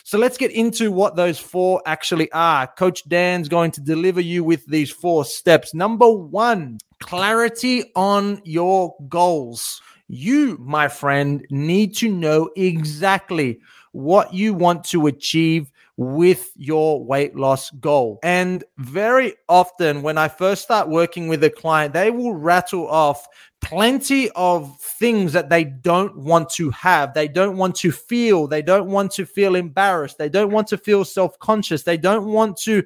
So 0.05 0.19
let's 0.19 0.37
get 0.37 0.51
into 0.51 0.93
what 0.93 1.17
those 1.17 1.39
four 1.39 1.83
actually 1.87 2.31
are. 2.33 2.67
Coach 2.67 3.09
Dan's 3.09 3.49
going 3.49 3.71
to 3.73 3.81
deliver 3.81 4.21
you 4.21 4.45
with 4.45 4.67
these 4.67 4.91
four 4.91 5.25
steps. 5.25 5.73
Number 5.73 6.11
one, 6.11 6.79
clarity 7.01 7.91
on 7.97 8.43
your 8.45 8.95
goals. 9.09 9.81
You, 10.09 10.59
my 10.61 10.89
friend, 10.89 11.47
need 11.49 11.97
to 11.97 12.11
know 12.11 12.51
exactly 12.57 13.59
what 13.93 14.35
you 14.35 14.53
want 14.53 14.85
to 14.85 15.07
achieve 15.07 15.71
with 16.03 16.51
your 16.57 17.05
weight 17.05 17.37
loss 17.37 17.71
goal. 17.71 18.19
And 18.23 18.65
very 18.79 19.35
often, 19.49 20.03
when 20.03 20.19
I 20.19 20.29
first 20.29 20.63
start 20.63 20.89
working 20.89 21.29
with 21.29 21.43
a 21.45 21.51
client, 21.51 21.95
they 21.95 22.11
will 22.11 22.35
rattle 22.35 22.89
off 22.89 23.27
plenty 23.61 24.29
of 24.31 24.79
things 24.81 25.33
that 25.33 25.49
they 25.49 25.65
don't 25.65 26.17
want 26.17 26.51
to 26.51 26.71
have. 26.71 27.15
They 27.15 27.29
don't 27.29 27.57
want 27.57 27.77
to 27.77 27.93
feel. 27.93 28.47
They 28.47 28.63
don't 28.63 28.89
want 28.89 29.13
to 29.13 29.25
feel 29.25 29.55
embarrassed. 29.55 30.19
They 30.19 30.29
don't 30.29 30.51
want 30.51 30.69
to 30.69 30.79
feel 30.79 31.05
self 31.05 31.39
conscious. 31.39 31.83
They 31.83 31.97
don't 31.97 32.27
want 32.27 32.57
to 32.59 32.85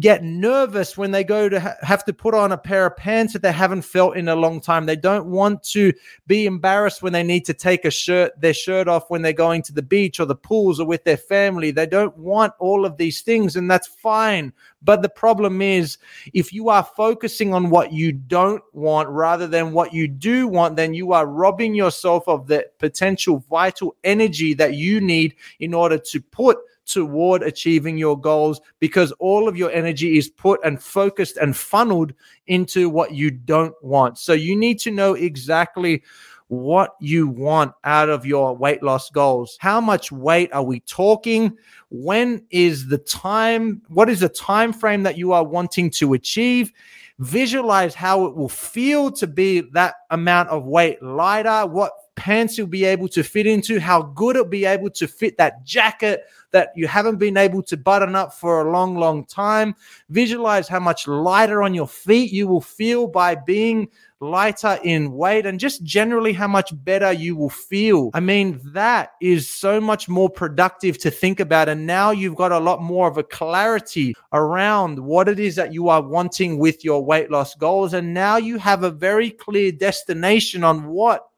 get 0.00 0.24
nervous 0.24 0.96
when 0.96 1.12
they 1.12 1.22
go 1.22 1.48
to 1.48 1.60
ha- 1.60 1.76
have 1.82 2.04
to 2.04 2.12
put 2.12 2.34
on 2.34 2.50
a 2.52 2.58
pair 2.58 2.86
of 2.86 2.96
pants 2.96 3.32
that 3.32 3.42
they 3.42 3.52
haven't 3.52 3.82
felt 3.82 4.16
in 4.16 4.28
a 4.28 4.34
long 4.34 4.60
time. 4.60 4.86
They 4.86 4.96
don't 4.96 5.26
want 5.26 5.62
to 5.64 5.92
be 6.26 6.46
embarrassed 6.46 7.02
when 7.02 7.12
they 7.12 7.22
need 7.22 7.44
to 7.46 7.54
take 7.54 7.84
a 7.84 7.90
shirt 7.90 8.32
their 8.40 8.54
shirt 8.54 8.88
off 8.88 9.10
when 9.10 9.22
they're 9.22 9.32
going 9.32 9.62
to 9.62 9.72
the 9.72 9.82
beach 9.82 10.18
or 10.18 10.26
the 10.26 10.34
pools 10.34 10.80
or 10.80 10.86
with 10.86 11.04
their 11.04 11.16
family. 11.16 11.70
They 11.70 11.86
don't 11.86 12.16
want 12.18 12.54
all 12.58 12.84
of 12.84 12.96
these 12.96 13.20
things 13.22 13.54
and 13.56 13.70
that's 13.70 13.86
fine. 13.86 14.52
But 14.84 15.02
the 15.02 15.08
problem 15.08 15.62
is 15.62 15.98
if 16.32 16.52
you 16.52 16.68
are 16.68 16.84
focusing 16.84 17.54
on 17.54 17.70
what 17.70 17.92
you 17.92 18.12
don't 18.12 18.62
want 18.72 19.08
rather 19.08 19.46
than 19.46 19.72
what 19.72 19.92
you 19.92 20.06
do 20.06 20.46
want, 20.46 20.76
then 20.76 20.94
you 20.94 21.12
are 21.12 21.26
robbing 21.26 21.74
yourself 21.74 22.28
of 22.28 22.46
the 22.46 22.66
potential 22.78 23.44
vital 23.50 23.96
energy 24.04 24.54
that 24.54 24.74
you 24.74 25.00
need 25.00 25.34
in 25.60 25.74
order 25.74 25.98
to 25.98 26.20
put 26.20 26.58
toward 26.86 27.42
achieving 27.42 27.96
your 27.96 28.18
goals 28.18 28.60
because 28.78 29.10
all 29.12 29.48
of 29.48 29.56
your 29.56 29.70
energy 29.70 30.18
is 30.18 30.28
put 30.28 30.60
and 30.64 30.82
focused 30.82 31.36
and 31.38 31.56
funneled 31.56 32.12
into 32.46 32.88
what 32.90 33.12
you 33.12 33.30
don't 33.30 33.74
want. 33.82 34.18
So 34.18 34.32
you 34.32 34.54
need 34.54 34.78
to 34.80 34.90
know 34.90 35.14
exactly 35.14 36.02
what 36.48 36.94
you 37.00 37.26
want 37.26 37.72
out 37.84 38.08
of 38.08 38.26
your 38.26 38.56
weight 38.56 38.82
loss 38.82 39.10
goals. 39.10 39.56
How 39.60 39.80
much 39.80 40.12
weight 40.12 40.52
are 40.52 40.62
we 40.62 40.80
talking? 40.80 41.56
When 41.90 42.44
is 42.50 42.88
the 42.88 42.98
time? 42.98 43.82
What 43.88 44.08
is 44.10 44.20
the 44.20 44.28
time 44.28 44.72
frame 44.72 45.02
that 45.04 45.16
you 45.16 45.32
are 45.32 45.44
wanting 45.44 45.90
to 45.92 46.14
achieve? 46.14 46.72
Visualize 47.18 47.94
how 47.94 48.26
it 48.26 48.36
will 48.36 48.48
feel 48.48 49.10
to 49.12 49.26
be 49.26 49.60
that 49.72 49.94
amount 50.10 50.48
of 50.48 50.64
weight 50.66 51.02
lighter, 51.02 51.66
what 51.66 51.92
pants 52.16 52.58
you'll 52.58 52.66
be 52.66 52.84
able 52.84 53.08
to 53.08 53.22
fit 53.22 53.46
into, 53.46 53.80
how 53.80 54.02
good 54.02 54.36
it'll 54.36 54.48
be 54.48 54.64
able 54.64 54.90
to 54.90 55.06
fit 55.06 55.36
that 55.38 55.64
jacket 55.64 56.24
that 56.50 56.70
you 56.76 56.86
haven't 56.86 57.16
been 57.16 57.36
able 57.36 57.62
to 57.62 57.76
button 57.76 58.14
up 58.14 58.32
for 58.32 58.60
a 58.60 58.70
long, 58.70 58.96
long 58.96 59.24
time. 59.24 59.74
Visualize 60.10 60.68
how 60.68 60.80
much 60.80 61.08
lighter 61.08 61.62
on 61.62 61.74
your 61.74 61.88
feet 61.88 62.32
you 62.32 62.46
will 62.46 62.60
feel 62.60 63.06
by 63.06 63.34
being 63.34 63.88
lighter 64.20 64.78
in 64.82 65.12
weight 65.12 65.46
and 65.46 65.60
just 65.60 65.82
generally 65.84 66.32
how 66.32 66.48
much 66.48 66.72
better 66.84 67.12
you 67.12 67.36
will 67.36 67.50
feel. 67.50 68.10
I 68.14 68.20
mean, 68.20 68.60
that 68.72 69.12
is 69.20 69.48
so 69.48 69.80
much 69.80 70.08
more 70.08 70.30
productive 70.30 70.98
to 70.98 71.10
think 71.10 71.40
about. 71.40 71.68
And 71.68 71.86
now 71.86 72.10
you've 72.10 72.36
got 72.36 72.52
a 72.52 72.58
lot 72.58 72.82
more 72.82 73.08
of 73.08 73.18
a 73.18 73.22
clarity 73.22 74.14
around 74.32 74.98
what 74.98 75.28
it 75.28 75.38
is 75.38 75.56
that 75.56 75.72
you 75.72 75.88
are 75.88 76.02
wanting 76.02 76.58
with 76.58 76.84
your 76.84 77.04
weight 77.04 77.30
loss 77.30 77.54
goals. 77.54 77.94
And 77.94 78.14
now 78.14 78.36
you 78.36 78.58
have 78.58 78.82
a 78.82 78.90
very 78.90 79.30
clear 79.30 79.72
destination 79.72 80.64
on 80.64 80.86
what 80.86 81.28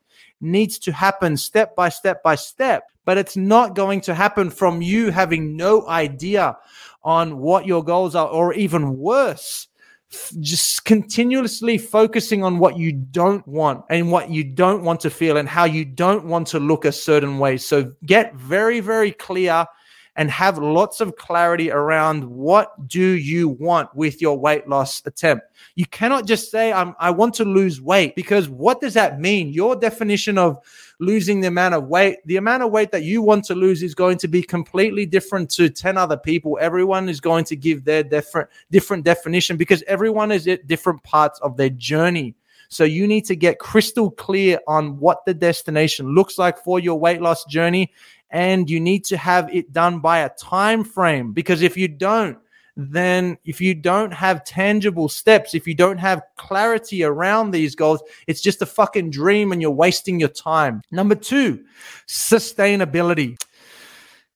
needs 0.41 0.79
to 0.79 0.93
happen 0.93 1.37
step 1.37 1.75
by 1.75 1.89
step 1.89 2.23
by 2.23 2.35
step. 2.35 2.85
But 3.05 3.19
it's 3.19 3.37
not 3.37 3.75
going 3.75 4.01
to 4.03 4.15
happen 4.15 4.51
from 4.51 4.83
you 4.83 5.11
having 5.11 5.57
no 5.57 5.87
idea 5.89 6.57
on 7.05 7.39
what 7.39 7.67
your 7.67 7.85
goals 7.85 8.17
are, 8.17 8.27
or 8.27 8.53
even 8.55 8.99
worse, 8.99 9.69
just 10.41 10.85
continuously 10.85 11.79
focusing 11.79 12.45
on 12.45 12.59
what 12.59 12.79
you 12.79 12.93
don't 12.93 13.47
want 13.47 13.85
and 13.91 14.11
what 14.11 14.31
you 14.31 14.45
don't 14.45 14.83
want 14.83 15.01
to 15.01 15.11
feel 15.11 15.37
and 15.37 15.49
how 15.49 15.65
you 15.65 15.85
don't 15.85 16.25
want 16.25 16.47
to 16.49 16.61
look 16.61 16.85
a 16.85 16.93
certain 16.93 17.39
way. 17.39 17.57
So 17.57 17.93
get 18.05 18.35
very, 18.35 18.81
very 18.81 19.13
clear 19.13 19.67
and 20.17 20.31
have 20.31 20.59
lots 20.59 21.01
of 21.01 21.17
clarity 21.17 21.71
around 21.71 22.25
what 22.25 22.89
do 22.89 23.01
you 23.01 23.49
want 23.49 23.95
with 23.95 24.21
your 24.21 24.39
weight 24.39 24.67
loss 24.67 25.03
attempt. 25.05 25.47
You 25.75 25.87
cannot 25.87 26.27
just 26.27 26.51
say, 26.51 26.73
i 26.73 27.11
want 27.11 27.35
to 27.35 27.45
lose 27.45 27.81
weight 27.81 28.17
because 28.17 28.49
what 28.49 28.81
does 28.81 28.95
that 28.95 29.21
mean? 29.21 29.51
Your 29.51 29.77
definition 29.77 30.39
of 30.39 30.59
losing 30.99 31.41
the 31.41 31.49
amount 31.49 31.75
of 31.75 31.85
weight, 31.89 32.19
the 32.25 32.37
amount 32.37 32.63
of 32.63 32.71
weight 32.71 32.91
that 32.93 33.03
you 33.03 33.21
want 33.21 33.45
to 33.45 33.55
lose 33.55 33.83
is 33.83 33.95
going 33.95 34.17
to 34.19 34.29
be 34.29 34.43
completely 34.43 35.05
different 35.05 35.51
to 35.51 35.69
10 35.69 35.99
other 35.99 36.17
people. 36.17 36.59
Everyone 36.61 37.09
is 37.09 37.21
going 37.21 37.45
to 37.45 37.57
give 37.57 37.85
their 37.85 38.03
different, 38.03 38.49
different 38.71 39.05
definition 39.05 39.57
because 39.59 39.83
everyone 39.87 40.33
is 40.33 40.49
at 40.49 40.67
different 40.67 41.03
parts 41.03 41.39
of 41.41 41.57
their 41.57 41.71
journey. 41.71 42.35
So 42.69 42.85
you 42.85 43.07
need 43.07 43.25
to 43.27 43.37
get 43.37 43.59
crystal 43.59 44.11
clear 44.11 44.59
on 44.67 44.99
what 44.99 45.25
the 45.25 45.35
destination 45.35 46.15
looks 46.15 46.39
like 46.39 46.59
for 46.59 46.81
your 46.81 46.99
weight 46.99 47.21
loss 47.21 47.45
journey 47.45 47.93
and 48.31 48.69
you 48.69 48.81
need 48.81 49.05
to 49.05 49.17
have 49.17 49.55
it 49.55 49.73
done 49.73 50.01
by 50.01 50.21
a 50.21 50.31
time 50.31 50.85
frame 50.85 51.33
because 51.33 51.63
if 51.63 51.77
you 51.77 51.89
don't 51.89 52.39
then 52.77 53.39
if 53.45 53.61
you 53.61 53.75
don't 53.75 54.13
have 54.13 54.45
tangible 54.45 55.09
steps, 55.09 55.55
if 55.55 55.67
you 55.67 55.75
don't 55.75 55.99
have 55.99 56.23
clarity 56.37 57.03
around 57.03 57.51
these 57.51 57.75
goals, 57.75 58.03
it's 58.27 58.43
just 58.43 58.61
a 58.61 58.67
fucking 58.67 59.11
dream 59.11 59.51
and 59.51 59.63
you're 59.63 59.71
wasting 59.71 60.21
your 60.21 60.29
time. 60.29 60.83
Number 60.91 61.15
two, 61.15 61.65
sustainability. 62.07 63.39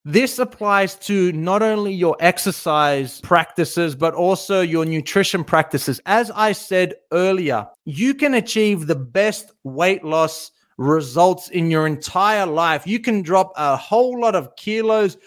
This 0.06 0.38
applies 0.38 0.94
to 1.00 1.30
not 1.32 1.60
only 1.60 1.92
your 1.92 2.16
exercise 2.20 3.20
practices, 3.20 3.94
but 3.94 4.14
also 4.14 4.62
your 4.62 4.86
nutrition 4.86 5.44
practices. 5.44 6.00
As 6.06 6.30
I 6.30 6.52
said 6.52 6.94
earlier, 7.12 7.68
you 7.84 8.14
can 8.14 8.32
achieve 8.32 8.86
the 8.86 8.96
best 8.96 9.52
weight 9.62 10.02
loss 10.02 10.52
results 10.80 11.50
in 11.50 11.70
your 11.70 11.86
entire 11.86 12.46
life. 12.46 12.86
You 12.86 13.00
can 13.00 13.20
drop 13.20 13.52
a 13.56 13.76
whole 13.76 14.18
lot 14.18 14.34
of 14.34 14.56
kilos 14.56 15.18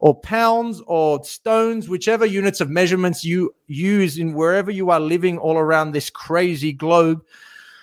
or 0.00 0.18
pounds 0.18 0.82
or 0.86 1.22
stones, 1.22 1.88
whichever 1.88 2.24
units 2.24 2.60
of 2.60 2.70
measurements 2.70 3.22
you 3.22 3.54
use 3.66 4.18
in 4.18 4.32
wherever 4.32 4.70
you 4.70 4.90
are 4.90 4.98
living 4.98 5.38
all 5.38 5.58
around 5.58 5.92
this 5.92 6.08
crazy 6.08 6.72
globe. 6.72 7.22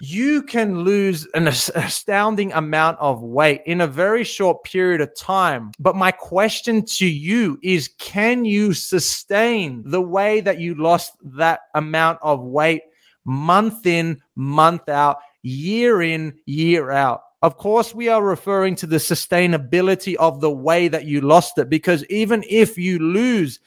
You 0.01 0.41
can 0.41 0.79
lose 0.79 1.27
an 1.33 1.47
astounding 1.47 2.51
amount 2.53 2.97
of 2.99 3.21
weight 3.21 3.61
in 3.65 3.81
a 3.81 3.87
very 3.87 4.23
short 4.23 4.63
period 4.63 4.99
of 4.99 5.15
time. 5.15 5.71
But 5.77 5.95
my 5.95 6.11
question 6.11 6.83
to 6.97 7.05
you 7.05 7.59
is 7.61 7.89
can 7.99 8.43
you 8.43 8.73
sustain 8.73 9.83
the 9.85 10.01
way 10.01 10.41
that 10.41 10.59
you 10.59 10.73
lost 10.75 11.13
that 11.23 11.59
amount 11.75 12.19
of 12.23 12.41
weight 12.41 12.83
month 13.23 13.85
in, 13.85 14.19
month 14.35 14.89
out? 14.89 15.19
Year 15.41 16.01
in, 16.01 16.35
year 16.45 16.91
out. 16.91 17.21
Of 17.41 17.57
course, 17.57 17.95
we 17.95 18.09
are 18.09 18.23
referring 18.23 18.75
to 18.77 18.87
the 18.87 18.97
sustainability 18.97 20.15
of 20.15 20.41
the 20.41 20.51
way 20.51 20.89
that 20.89 21.05
you 21.05 21.21
lost 21.21 21.57
it, 21.57 21.69
because 21.69 22.03
even 22.05 22.43
if 22.49 22.77
you 22.77 22.99
lose 22.99 23.59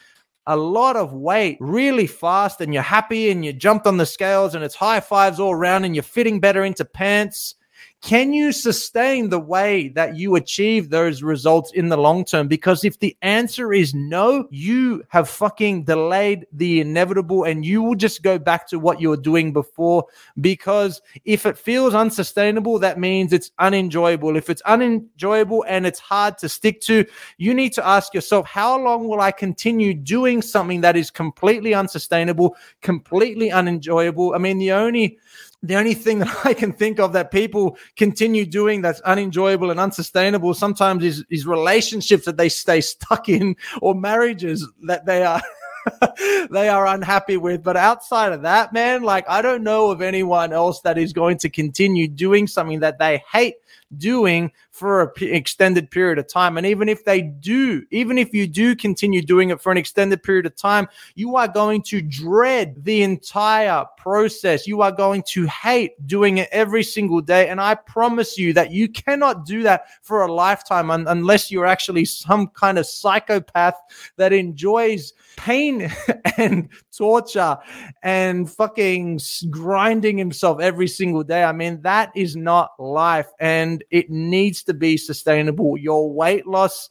a 0.46 0.56
lot 0.56 0.96
of 0.96 1.12
weight 1.12 1.56
really 1.60 2.06
fast 2.06 2.60
and 2.60 2.74
you're 2.74 2.82
happy 2.82 3.30
and 3.30 3.44
you 3.44 3.52
jumped 3.52 3.86
on 3.86 3.96
the 3.96 4.04
scales 4.04 4.54
and 4.54 4.64
it's 4.64 4.74
high 4.74 5.00
fives 5.00 5.40
all 5.40 5.52
around 5.52 5.84
and 5.84 5.94
you're 5.94 6.02
fitting 6.02 6.40
better 6.40 6.64
into 6.64 6.84
pants, 6.84 7.54
can 8.02 8.32
you 8.32 8.50
sustain 8.50 9.28
the 9.28 9.38
way 9.38 9.88
that 9.90 10.16
you 10.16 10.34
achieve 10.34 10.90
those 10.90 11.22
results 11.22 11.70
in 11.72 11.88
the 11.88 11.96
long 11.96 12.24
term? 12.24 12.48
Because 12.48 12.84
if 12.84 12.98
the 12.98 13.16
answer 13.22 13.72
is 13.72 13.94
no, 13.94 14.48
you 14.50 15.04
have 15.08 15.28
fucking 15.28 15.84
delayed 15.84 16.44
the 16.52 16.80
inevitable 16.80 17.44
and 17.44 17.64
you 17.64 17.80
will 17.80 17.94
just 17.94 18.24
go 18.24 18.40
back 18.40 18.66
to 18.68 18.80
what 18.80 19.00
you 19.00 19.08
were 19.08 19.16
doing 19.16 19.52
before. 19.52 20.04
Because 20.40 21.00
if 21.24 21.46
it 21.46 21.56
feels 21.56 21.94
unsustainable, 21.94 22.80
that 22.80 22.98
means 22.98 23.32
it's 23.32 23.52
unenjoyable. 23.60 24.36
If 24.36 24.50
it's 24.50 24.62
unenjoyable 24.62 25.64
and 25.68 25.86
it's 25.86 26.00
hard 26.00 26.38
to 26.38 26.48
stick 26.48 26.80
to, 26.82 27.06
you 27.38 27.54
need 27.54 27.72
to 27.74 27.86
ask 27.86 28.12
yourself, 28.14 28.48
how 28.48 28.82
long 28.82 29.06
will 29.06 29.20
I 29.20 29.30
continue 29.30 29.94
doing 29.94 30.42
something 30.42 30.80
that 30.80 30.96
is 30.96 31.12
completely 31.12 31.72
unsustainable, 31.72 32.56
completely 32.80 33.52
unenjoyable? 33.52 34.34
I 34.34 34.38
mean, 34.38 34.58
the 34.58 34.72
only 34.72 35.18
the 35.62 35.76
only 35.76 35.94
thing 35.94 36.18
that 36.20 36.36
I 36.44 36.54
can 36.54 36.72
think 36.72 36.98
of 36.98 37.12
that 37.12 37.30
people 37.30 37.76
continue 37.96 38.44
doing 38.44 38.82
that's 38.82 39.00
unenjoyable 39.02 39.70
and 39.70 39.80
unsustainable 39.80 40.54
sometimes 40.54 41.04
is, 41.04 41.24
is 41.30 41.46
relationships 41.46 42.24
that 42.24 42.36
they 42.36 42.48
stay 42.48 42.80
stuck 42.80 43.28
in 43.28 43.56
or 43.80 43.94
marriages 43.94 44.66
that 44.82 45.06
they 45.06 45.24
are 45.24 45.42
they 46.50 46.68
are 46.68 46.86
unhappy 46.86 47.36
with. 47.36 47.62
But 47.62 47.76
outside 47.76 48.32
of 48.32 48.42
that, 48.42 48.72
man, 48.72 49.02
like 49.02 49.28
I 49.28 49.42
don't 49.42 49.62
know 49.62 49.90
of 49.90 50.00
anyone 50.00 50.52
else 50.52 50.80
that 50.82 50.98
is 50.98 51.12
going 51.12 51.38
to 51.38 51.50
continue 51.50 52.08
doing 52.08 52.46
something 52.46 52.80
that 52.80 52.98
they 52.98 53.22
hate 53.30 53.56
doing 53.98 54.52
for 54.72 55.02
an 55.02 55.08
p- 55.08 55.30
extended 55.30 55.90
period 55.90 56.18
of 56.18 56.26
time. 56.26 56.56
And 56.56 56.66
even 56.66 56.88
if 56.88 57.04
they 57.04 57.20
do, 57.20 57.84
even 57.90 58.16
if 58.16 58.32
you 58.32 58.46
do 58.46 58.74
continue 58.74 59.20
doing 59.20 59.50
it 59.50 59.60
for 59.60 59.70
an 59.70 59.76
extended 59.76 60.22
period 60.22 60.46
of 60.46 60.56
time, 60.56 60.88
you 61.14 61.36
are 61.36 61.46
going 61.46 61.82
to 61.82 62.00
dread 62.00 62.82
the 62.82 63.02
entire 63.02 63.84
process. 63.98 64.66
You 64.66 64.80
are 64.80 64.90
going 64.90 65.24
to 65.28 65.46
hate 65.46 66.06
doing 66.06 66.38
it 66.38 66.48
every 66.52 66.82
single 66.82 67.20
day. 67.20 67.48
And 67.48 67.60
I 67.60 67.74
promise 67.74 68.38
you 68.38 68.54
that 68.54 68.70
you 68.70 68.88
cannot 68.88 69.44
do 69.44 69.62
that 69.62 69.84
for 70.00 70.22
a 70.22 70.32
lifetime 70.32 70.90
un- 70.90 71.06
unless 71.06 71.50
you're 71.50 71.66
actually 71.66 72.06
some 72.06 72.48
kind 72.48 72.78
of 72.78 72.86
psychopath 72.86 73.76
that 74.16 74.32
enjoys 74.32 75.12
pain 75.36 75.92
and 76.38 76.70
torture 76.96 77.58
and 78.02 78.50
fucking 78.50 79.20
grinding 79.50 80.16
himself 80.16 80.60
every 80.60 80.88
single 80.88 81.22
day. 81.22 81.44
I 81.44 81.52
mean, 81.52 81.82
that 81.82 82.10
is 82.14 82.36
not 82.36 82.72
life 82.78 83.28
and 83.38 83.84
it 83.90 84.08
needs 84.08 84.61
to 84.64 84.74
be 84.74 84.96
sustainable. 84.96 85.76
Your 85.76 86.12
weight 86.12 86.46
loss 86.46 86.90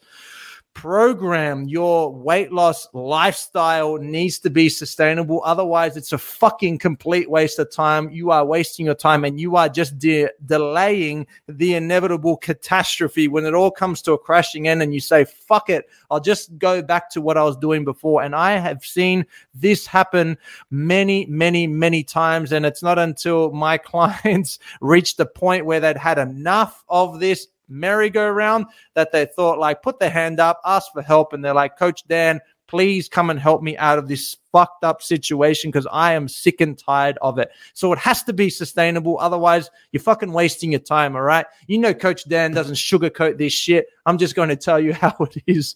program, 0.74 1.68
your 1.68 2.14
weight 2.14 2.52
loss 2.52 2.88
lifestyle 2.94 3.98
needs 3.98 4.40
to 4.40 4.50
be 4.50 4.70
sustainable. 4.70 5.42
Otherwise, 5.44 5.98
it's 5.98 6.14
a 6.14 6.18
fucking 6.18 6.78
complete 6.78 7.30
waste 7.30 7.60
of 7.60 7.72
time. 7.72 8.10
You 8.10 8.32
are 8.32 8.46
wasting 8.46 8.86
your 8.86 8.96
time 8.96 9.26
and 9.26 9.40
you 9.40 9.56
are 9.56 9.70
just 9.70 9.98
de- 10.00 10.30
delaying 10.46 11.28
the 11.48 11.76
inevitable 11.76 12.38
catastrophe 12.38 13.28
when 13.28 13.46
it 13.46 13.54
all 13.54 13.72
comes 13.72 14.02
to 14.04 14.14
a 14.14 14.18
crashing 14.18 14.68
end 14.68 14.82
and 14.82 14.94
you 14.94 15.00
say, 15.00 15.26
fuck 15.26 15.70
it, 15.70 15.90
I'll 16.10 16.20
just 16.20 16.58
go 16.58 16.82
back 16.82 17.10
to 17.12 17.22
what 17.22 17.38
I 17.38 17.44
was 17.44 17.58
doing 17.58 17.84
before. 17.84 18.24
And 18.24 18.36
I 18.36 18.58
have 18.58 18.86
seen 18.86 19.26
this 19.54 19.86
happen 19.86 20.38
many, 20.70 21.26
many, 21.26 21.68
many 21.68 22.04
times. 22.04 22.52
And 22.52 22.66
it's 22.66 22.84
not 22.84 22.98
until 22.98 23.52
my 23.52 23.78
clients 23.78 24.60
reached 24.80 25.18
the 25.18 25.26
point 25.26 25.66
where 25.66 25.80
they'd 25.80 25.98
had 25.98 26.18
enough 26.18 26.84
of 26.88 27.20
this 27.20 27.48
merry-go-round 27.72 28.66
that 28.94 29.12
they 29.12 29.26
thought 29.26 29.60
like 29.60 29.82
put 29.82 30.00
their 30.00 30.10
hand 30.10 30.40
up, 30.40 30.60
ask 30.66 30.92
for 30.92 31.02
help, 31.02 31.34
and 31.34 31.44
they're 31.44 31.54
like, 31.54 31.78
Coach 31.78 32.04
Dan, 32.08 32.40
please 32.72 33.10
come 33.10 33.30
and 33.30 33.38
help 33.38 33.62
me 33.62 33.76
out 33.76 34.00
of 34.00 34.08
this 34.08 34.38
fucked 34.54 34.86
up 34.86 35.02
situation 35.02 35.70
because 35.70 35.86
I 35.92 36.14
am 36.14 36.30
sick 36.30 36.62
and 36.62 36.78
tired 36.78 37.18
of 37.22 37.38
it. 37.38 37.52
So 37.74 37.92
it 37.92 38.00
has 38.00 38.24
to 38.24 38.32
be 38.32 38.50
sustainable. 38.50 39.20
Otherwise, 39.20 39.70
you're 39.92 40.02
fucking 40.02 40.32
wasting 40.32 40.72
your 40.72 40.80
time. 40.80 41.18
All 41.18 41.22
right. 41.22 41.46
You 41.68 41.80
know, 41.80 41.94
Coach 41.94 42.30
Dan 42.30 42.54
doesn't 42.54 42.76
sugarcoat 42.78 43.38
this 43.38 43.52
shit. 43.52 43.88
I'm 44.06 44.18
just 44.18 44.36
going 44.36 44.48
to 44.48 44.56
tell 44.56 44.80
you 44.80 44.94
how 45.02 45.14
it 45.20 45.44
is. 45.48 45.76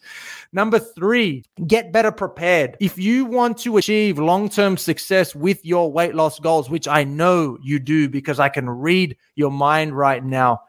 Number 0.53 0.79
three, 0.79 1.43
get 1.67 1.91
better 1.91 2.13
prepared. 2.13 2.77
If 2.79 2.97
you 2.97 3.25
want 3.25 3.57
to 3.59 3.75
achieve 3.75 4.17
long 4.17 4.47
term 4.47 4.77
success 4.77 5.35
with 5.35 5.65
your 5.65 5.91
weight 5.91 6.15
loss 6.15 6.39
goals, 6.39 6.69
which 6.69 6.87
I 6.87 7.03
know 7.03 7.57
you 7.61 7.77
do 7.77 8.07
because 8.07 8.39
I 8.39 8.47
can 8.47 8.69
read 8.69 9.17
your 9.35 9.51
mind 9.51 9.97
right 9.97 10.23
now 10.23 10.61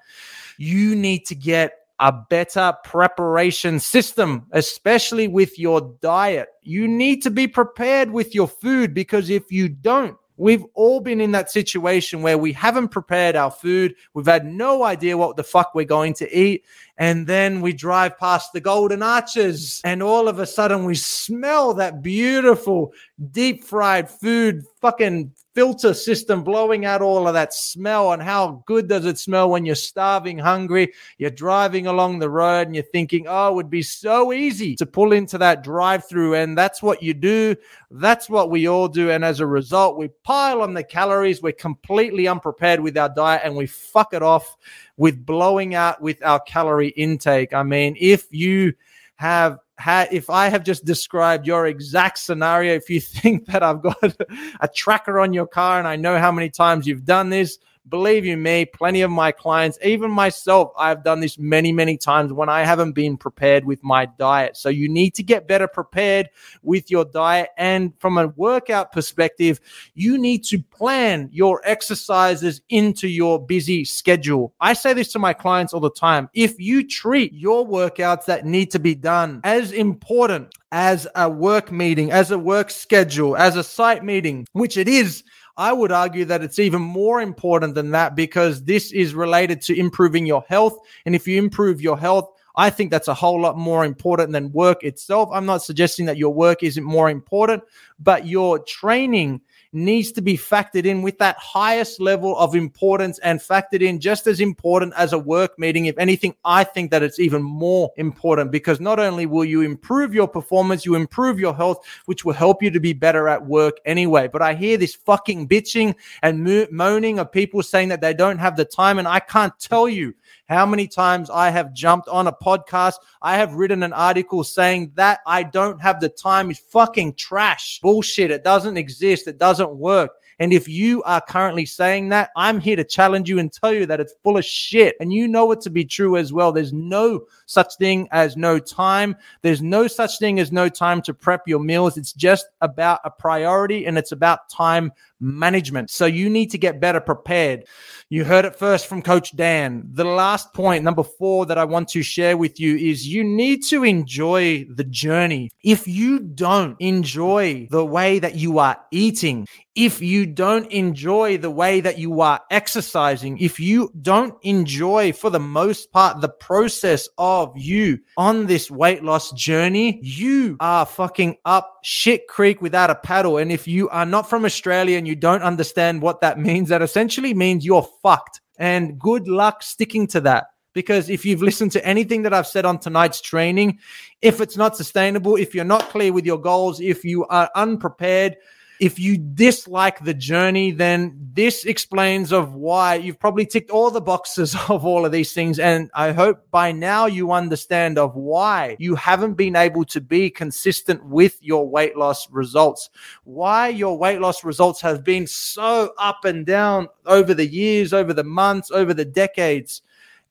you 0.58 0.94
need 0.94 1.26
to 1.26 1.34
get 1.34 1.72
a 1.98 2.12
better 2.12 2.74
preparation 2.84 3.80
system, 3.80 4.46
especially 4.52 5.28
with 5.28 5.58
your 5.58 5.96
diet. 6.00 6.48
You 6.62 6.86
need 6.86 7.22
to 7.22 7.30
be 7.30 7.48
prepared 7.48 8.10
with 8.10 8.34
your 8.34 8.48
food 8.48 8.92
because 8.92 9.30
if 9.30 9.50
you 9.50 9.68
don't, 9.68 10.16
We've 10.38 10.64
all 10.74 11.00
been 11.00 11.20
in 11.20 11.32
that 11.32 11.50
situation 11.50 12.20
where 12.20 12.36
we 12.36 12.52
haven't 12.52 12.88
prepared 12.88 13.36
our 13.36 13.50
food. 13.50 13.94
We've 14.12 14.26
had 14.26 14.44
no 14.44 14.82
idea 14.82 15.16
what 15.16 15.36
the 15.36 15.42
fuck 15.42 15.74
we're 15.74 15.86
going 15.86 16.14
to 16.14 16.38
eat. 16.38 16.64
And 16.98 17.26
then 17.26 17.60
we 17.60 17.72
drive 17.72 18.18
past 18.18 18.52
the 18.52 18.60
golden 18.60 19.02
arches 19.02 19.80
and 19.84 20.02
all 20.02 20.28
of 20.28 20.38
a 20.38 20.46
sudden 20.46 20.84
we 20.84 20.94
smell 20.94 21.74
that 21.74 22.02
beautiful 22.02 22.92
deep 23.32 23.64
fried 23.64 24.10
food, 24.10 24.64
fucking 24.80 25.32
filter 25.56 25.94
system 25.94 26.44
blowing 26.44 26.84
out 26.84 27.00
all 27.00 27.26
of 27.26 27.32
that 27.32 27.52
smell. 27.54 28.12
And 28.12 28.22
how 28.22 28.62
good 28.66 28.88
does 28.88 29.06
it 29.06 29.18
smell 29.18 29.48
when 29.48 29.64
you're 29.64 29.74
starving, 29.74 30.38
hungry? 30.38 30.92
You're 31.16 31.30
driving 31.30 31.86
along 31.86 32.18
the 32.18 32.28
road 32.28 32.66
and 32.66 32.74
you're 32.74 32.84
thinking, 32.84 33.26
oh, 33.26 33.48
it 33.48 33.54
would 33.54 33.70
be 33.70 33.82
so 33.82 34.34
easy 34.34 34.76
to 34.76 34.84
pull 34.84 35.12
into 35.12 35.38
that 35.38 35.64
drive 35.64 36.06
through. 36.06 36.34
And 36.34 36.58
that's 36.58 36.82
what 36.82 37.02
you 37.02 37.14
do. 37.14 37.56
That's 37.90 38.28
what 38.28 38.50
we 38.50 38.68
all 38.68 38.86
do. 38.86 39.10
And 39.10 39.24
as 39.24 39.40
a 39.40 39.46
result, 39.46 39.96
we 39.96 40.08
pile 40.24 40.60
on 40.60 40.74
the 40.74 40.84
calories. 40.84 41.40
We're 41.40 41.52
completely 41.52 42.28
unprepared 42.28 42.80
with 42.80 42.98
our 42.98 43.08
diet 43.08 43.40
and 43.44 43.56
we 43.56 43.66
fuck 43.66 44.12
it 44.12 44.22
off 44.22 44.58
with 44.96 45.24
blowing 45.24 45.74
out 45.74 46.00
with 46.00 46.24
our 46.24 46.40
calorie 46.40 46.88
intake. 46.88 47.52
I 47.52 47.62
mean, 47.62 47.96
if 47.98 48.26
you 48.30 48.74
have 49.16 49.58
had, 49.78 50.12
if 50.12 50.30
I 50.30 50.48
have 50.48 50.64
just 50.64 50.84
described 50.84 51.46
your 51.46 51.66
exact 51.66 52.18
scenario, 52.18 52.74
if 52.74 52.88
you 52.88 53.00
think 53.00 53.46
that 53.46 53.62
I've 53.62 53.82
got 53.82 54.16
a 54.60 54.68
tracker 54.68 55.20
on 55.20 55.32
your 55.32 55.46
car 55.46 55.78
and 55.78 55.88
I 55.88 55.96
know 55.96 56.18
how 56.18 56.32
many 56.32 56.50
times 56.50 56.86
you've 56.86 57.04
done 57.04 57.30
this, 57.30 57.58
Believe 57.88 58.24
you 58.24 58.36
me, 58.36 58.64
plenty 58.64 59.02
of 59.02 59.10
my 59.12 59.30
clients, 59.30 59.78
even 59.82 60.10
myself, 60.10 60.72
I've 60.76 61.04
done 61.04 61.20
this 61.20 61.38
many, 61.38 61.70
many 61.70 61.96
times 61.96 62.32
when 62.32 62.48
I 62.48 62.64
haven't 62.64 62.92
been 62.92 63.16
prepared 63.16 63.64
with 63.64 63.82
my 63.84 64.06
diet. 64.06 64.56
So 64.56 64.68
you 64.68 64.88
need 64.88 65.14
to 65.14 65.22
get 65.22 65.46
better 65.46 65.68
prepared 65.68 66.28
with 66.62 66.90
your 66.90 67.04
diet. 67.04 67.50
And 67.56 67.92
from 68.00 68.18
a 68.18 68.28
workout 68.28 68.90
perspective, 68.90 69.60
you 69.94 70.18
need 70.18 70.42
to 70.46 70.58
plan 70.58 71.28
your 71.32 71.60
exercises 71.64 72.60
into 72.70 73.06
your 73.06 73.44
busy 73.44 73.84
schedule. 73.84 74.52
I 74.60 74.72
say 74.72 74.92
this 74.92 75.12
to 75.12 75.20
my 75.20 75.32
clients 75.32 75.72
all 75.72 75.80
the 75.80 75.90
time. 75.90 76.28
If 76.34 76.58
you 76.58 76.86
treat 76.86 77.32
your 77.32 77.66
workouts 77.66 78.24
that 78.24 78.44
need 78.44 78.72
to 78.72 78.80
be 78.80 78.96
done 78.96 79.40
as 79.44 79.70
important 79.70 80.52
as 80.72 81.06
a 81.14 81.30
work 81.30 81.70
meeting, 81.70 82.10
as 82.10 82.30
a 82.32 82.38
work 82.38 82.70
schedule, 82.70 83.36
as 83.36 83.56
a 83.56 83.62
site 83.62 84.04
meeting, 84.04 84.46
which 84.52 84.76
it 84.76 84.88
is 84.88 85.22
I 85.56 85.72
would 85.72 85.92
argue 85.92 86.24
that 86.26 86.42
it's 86.42 86.58
even 86.58 86.82
more 86.82 87.20
important 87.20 87.74
than 87.74 87.90
that 87.92 88.14
because 88.14 88.64
this 88.64 88.92
is 88.92 89.14
related 89.14 89.62
to 89.62 89.78
improving 89.78 90.26
your 90.26 90.44
health. 90.48 90.78
And 91.06 91.14
if 91.14 91.26
you 91.26 91.38
improve 91.38 91.80
your 91.80 91.98
health, 91.98 92.30
I 92.56 92.70
think 92.70 92.90
that's 92.90 93.08
a 93.08 93.14
whole 93.14 93.40
lot 93.40 93.56
more 93.56 93.84
important 93.84 94.32
than 94.32 94.52
work 94.52 94.82
itself. 94.82 95.28
I'm 95.32 95.46
not 95.46 95.62
suggesting 95.62 96.06
that 96.06 96.16
your 96.16 96.32
work 96.32 96.62
isn't 96.62 96.84
more 96.84 97.10
important, 97.10 97.62
but 97.98 98.26
your 98.26 98.58
training 98.60 99.40
needs 99.76 100.10
to 100.12 100.22
be 100.22 100.36
factored 100.36 100.86
in 100.86 101.02
with 101.02 101.18
that 101.18 101.36
highest 101.36 102.00
level 102.00 102.36
of 102.38 102.54
importance 102.54 103.18
and 103.20 103.38
factored 103.38 103.82
in 103.82 104.00
just 104.00 104.26
as 104.26 104.40
important 104.40 104.94
as 104.96 105.12
a 105.12 105.18
work 105.18 105.58
meeting. 105.58 105.86
If 105.86 105.98
anything, 105.98 106.34
I 106.44 106.64
think 106.64 106.90
that 106.90 107.02
it's 107.02 107.18
even 107.18 107.42
more 107.42 107.92
important 107.96 108.50
because 108.50 108.80
not 108.80 108.98
only 108.98 109.26
will 109.26 109.44
you 109.44 109.60
improve 109.60 110.14
your 110.14 110.26
performance, 110.26 110.86
you 110.86 110.94
improve 110.94 111.38
your 111.38 111.54
health, 111.54 111.86
which 112.06 112.24
will 112.24 112.32
help 112.32 112.62
you 112.62 112.70
to 112.70 112.80
be 112.80 112.94
better 112.94 113.28
at 113.28 113.46
work 113.46 113.78
anyway. 113.84 114.28
But 114.28 114.42
I 114.42 114.54
hear 114.54 114.78
this 114.78 114.94
fucking 114.94 115.48
bitching 115.48 115.94
and 116.22 116.42
mo- 116.42 116.66
moaning 116.70 117.18
of 117.18 117.30
people 117.30 117.62
saying 117.62 117.90
that 117.90 118.00
they 118.00 118.14
don't 118.14 118.38
have 118.38 118.56
the 118.56 118.64
time. 118.64 118.98
And 118.98 119.06
I 119.06 119.20
can't 119.20 119.56
tell 119.58 119.88
you 119.88 120.14
how 120.48 120.66
many 120.66 120.86
times 120.86 121.30
I 121.30 121.50
have 121.50 121.72
jumped 121.72 122.08
on 122.08 122.26
a 122.26 122.32
podcast. 122.32 122.94
I 123.20 123.36
have 123.36 123.54
written 123.54 123.82
an 123.82 123.92
article 123.92 124.44
saying 124.44 124.92
that 124.94 125.20
I 125.26 125.42
don't 125.42 125.80
have 125.80 126.00
the 126.00 126.08
time 126.08 126.50
is 126.50 126.58
fucking 126.58 127.14
trash. 127.14 127.80
Bullshit. 127.80 128.30
It 128.30 128.44
doesn't 128.44 128.76
exist. 128.76 129.26
It 129.26 129.38
doesn't 129.38 129.76
work. 129.76 130.12
And 130.38 130.52
if 130.52 130.68
you 130.68 131.02
are 131.04 131.20
currently 131.20 131.64
saying 131.64 132.10
that, 132.10 132.30
I'm 132.36 132.60
here 132.60 132.76
to 132.76 132.84
challenge 132.84 133.28
you 133.28 133.38
and 133.38 133.50
tell 133.50 133.72
you 133.72 133.86
that 133.86 134.00
it's 134.00 134.14
full 134.22 134.36
of 134.36 134.44
shit. 134.44 134.94
And 135.00 135.12
you 135.12 135.26
know 135.26 135.50
it 135.52 135.62
to 135.62 135.70
be 135.70 135.84
true 135.84 136.16
as 136.16 136.32
well. 136.32 136.52
There's 136.52 136.74
no 136.74 137.24
such 137.46 137.76
thing 137.76 138.06
as 138.12 138.36
no 138.36 138.58
time. 138.58 139.16
There's 139.40 139.62
no 139.62 139.86
such 139.86 140.18
thing 140.18 140.38
as 140.38 140.52
no 140.52 140.68
time 140.68 141.00
to 141.02 141.14
prep 141.14 141.48
your 141.48 141.60
meals. 141.60 141.96
It's 141.96 142.12
just 142.12 142.46
about 142.60 143.00
a 143.04 143.10
priority 143.10 143.86
and 143.86 143.96
it's 143.96 144.12
about 144.12 144.50
time 144.50 144.92
management. 145.20 145.90
So 145.90 146.06
you 146.06 146.28
need 146.28 146.50
to 146.50 146.58
get 146.58 146.80
better 146.80 147.00
prepared. 147.00 147.64
You 148.08 148.24
heard 148.24 148.44
it 148.44 148.56
first 148.56 148.86
from 148.86 149.02
Coach 149.02 149.34
Dan. 149.34 149.82
The 149.92 150.04
last 150.04 150.52
point, 150.52 150.84
number 150.84 151.02
four, 151.02 151.46
that 151.46 151.58
I 151.58 151.64
want 151.64 151.88
to 151.88 152.02
share 152.02 152.36
with 152.36 152.60
you 152.60 152.76
is 152.76 153.06
you 153.06 153.24
need 153.24 153.64
to 153.68 153.84
enjoy 153.84 154.64
the 154.64 154.84
journey. 154.84 155.50
If 155.62 155.88
you 155.88 156.20
don't 156.20 156.76
enjoy 156.80 157.68
the 157.70 157.84
way 157.84 158.18
that 158.18 158.36
you 158.36 158.58
are 158.58 158.78
eating, 158.90 159.46
if 159.76 160.00
you 160.00 160.24
don't 160.24 160.72
enjoy 160.72 161.36
the 161.36 161.50
way 161.50 161.80
that 161.82 161.98
you 161.98 162.22
are 162.22 162.40
exercising, 162.50 163.38
if 163.38 163.60
you 163.60 163.92
don't 164.00 164.34
enjoy, 164.42 165.12
for 165.12 165.28
the 165.28 165.38
most 165.38 165.92
part, 165.92 166.22
the 166.22 166.30
process 166.30 167.08
of 167.18 167.52
you 167.56 167.98
on 168.16 168.46
this 168.46 168.70
weight 168.70 169.04
loss 169.04 169.30
journey, 169.32 170.00
you 170.02 170.56
are 170.60 170.86
fucking 170.86 171.36
up 171.44 171.78
shit 171.84 172.26
creek 172.26 172.62
without 172.62 172.88
a 172.88 172.94
paddle. 172.94 173.36
And 173.36 173.52
if 173.52 173.68
you 173.68 173.90
are 173.90 174.06
not 174.06 174.30
from 174.30 174.46
Australia 174.46 174.96
and 174.96 175.06
you 175.06 175.14
don't 175.14 175.42
understand 175.42 176.00
what 176.00 176.22
that 176.22 176.38
means, 176.38 176.70
that 176.70 176.80
essentially 176.80 177.34
means 177.34 177.64
you're 177.64 177.86
fucked. 178.02 178.40
And 178.58 178.98
good 178.98 179.28
luck 179.28 179.62
sticking 179.62 180.06
to 180.08 180.22
that 180.22 180.46
because 180.72 181.10
if 181.10 181.24
you've 181.26 181.42
listened 181.42 181.72
to 181.72 181.86
anything 181.86 182.22
that 182.22 182.32
I've 182.32 182.46
said 182.46 182.64
on 182.64 182.78
tonight's 182.78 183.20
training, 183.20 183.78
if 184.22 184.40
it's 184.40 184.56
not 184.56 184.76
sustainable, 184.76 185.36
if 185.36 185.54
you're 185.54 185.64
not 185.64 185.88
clear 185.90 186.14
with 186.14 186.24
your 186.24 186.38
goals, 186.38 186.80
if 186.80 187.04
you 187.04 187.26
are 187.26 187.50
unprepared, 187.54 188.36
if 188.80 188.98
you 188.98 189.16
dislike 189.16 190.04
the 190.04 190.14
journey, 190.14 190.70
then 190.70 191.16
this 191.32 191.64
explains 191.64 192.32
of 192.32 192.54
why 192.54 192.96
you've 192.96 193.18
probably 193.18 193.46
ticked 193.46 193.70
all 193.70 193.90
the 193.90 194.00
boxes 194.00 194.54
of 194.68 194.84
all 194.84 195.04
of 195.04 195.12
these 195.12 195.32
things. 195.32 195.58
And 195.58 195.90
I 195.94 196.12
hope 196.12 196.50
by 196.50 196.72
now 196.72 197.06
you 197.06 197.32
understand 197.32 197.98
of 197.98 198.14
why 198.14 198.76
you 198.78 198.94
haven't 198.94 199.34
been 199.34 199.56
able 199.56 199.84
to 199.86 200.00
be 200.00 200.30
consistent 200.30 201.04
with 201.04 201.42
your 201.42 201.68
weight 201.68 201.96
loss 201.96 202.30
results, 202.30 202.90
why 203.24 203.68
your 203.68 203.98
weight 203.98 204.20
loss 204.20 204.44
results 204.44 204.80
have 204.80 205.04
been 205.04 205.26
so 205.26 205.92
up 205.98 206.24
and 206.24 206.44
down 206.44 206.88
over 207.06 207.34
the 207.34 207.46
years, 207.46 207.92
over 207.92 208.12
the 208.12 208.24
months, 208.24 208.70
over 208.70 208.92
the 208.92 209.04
decades. 209.04 209.82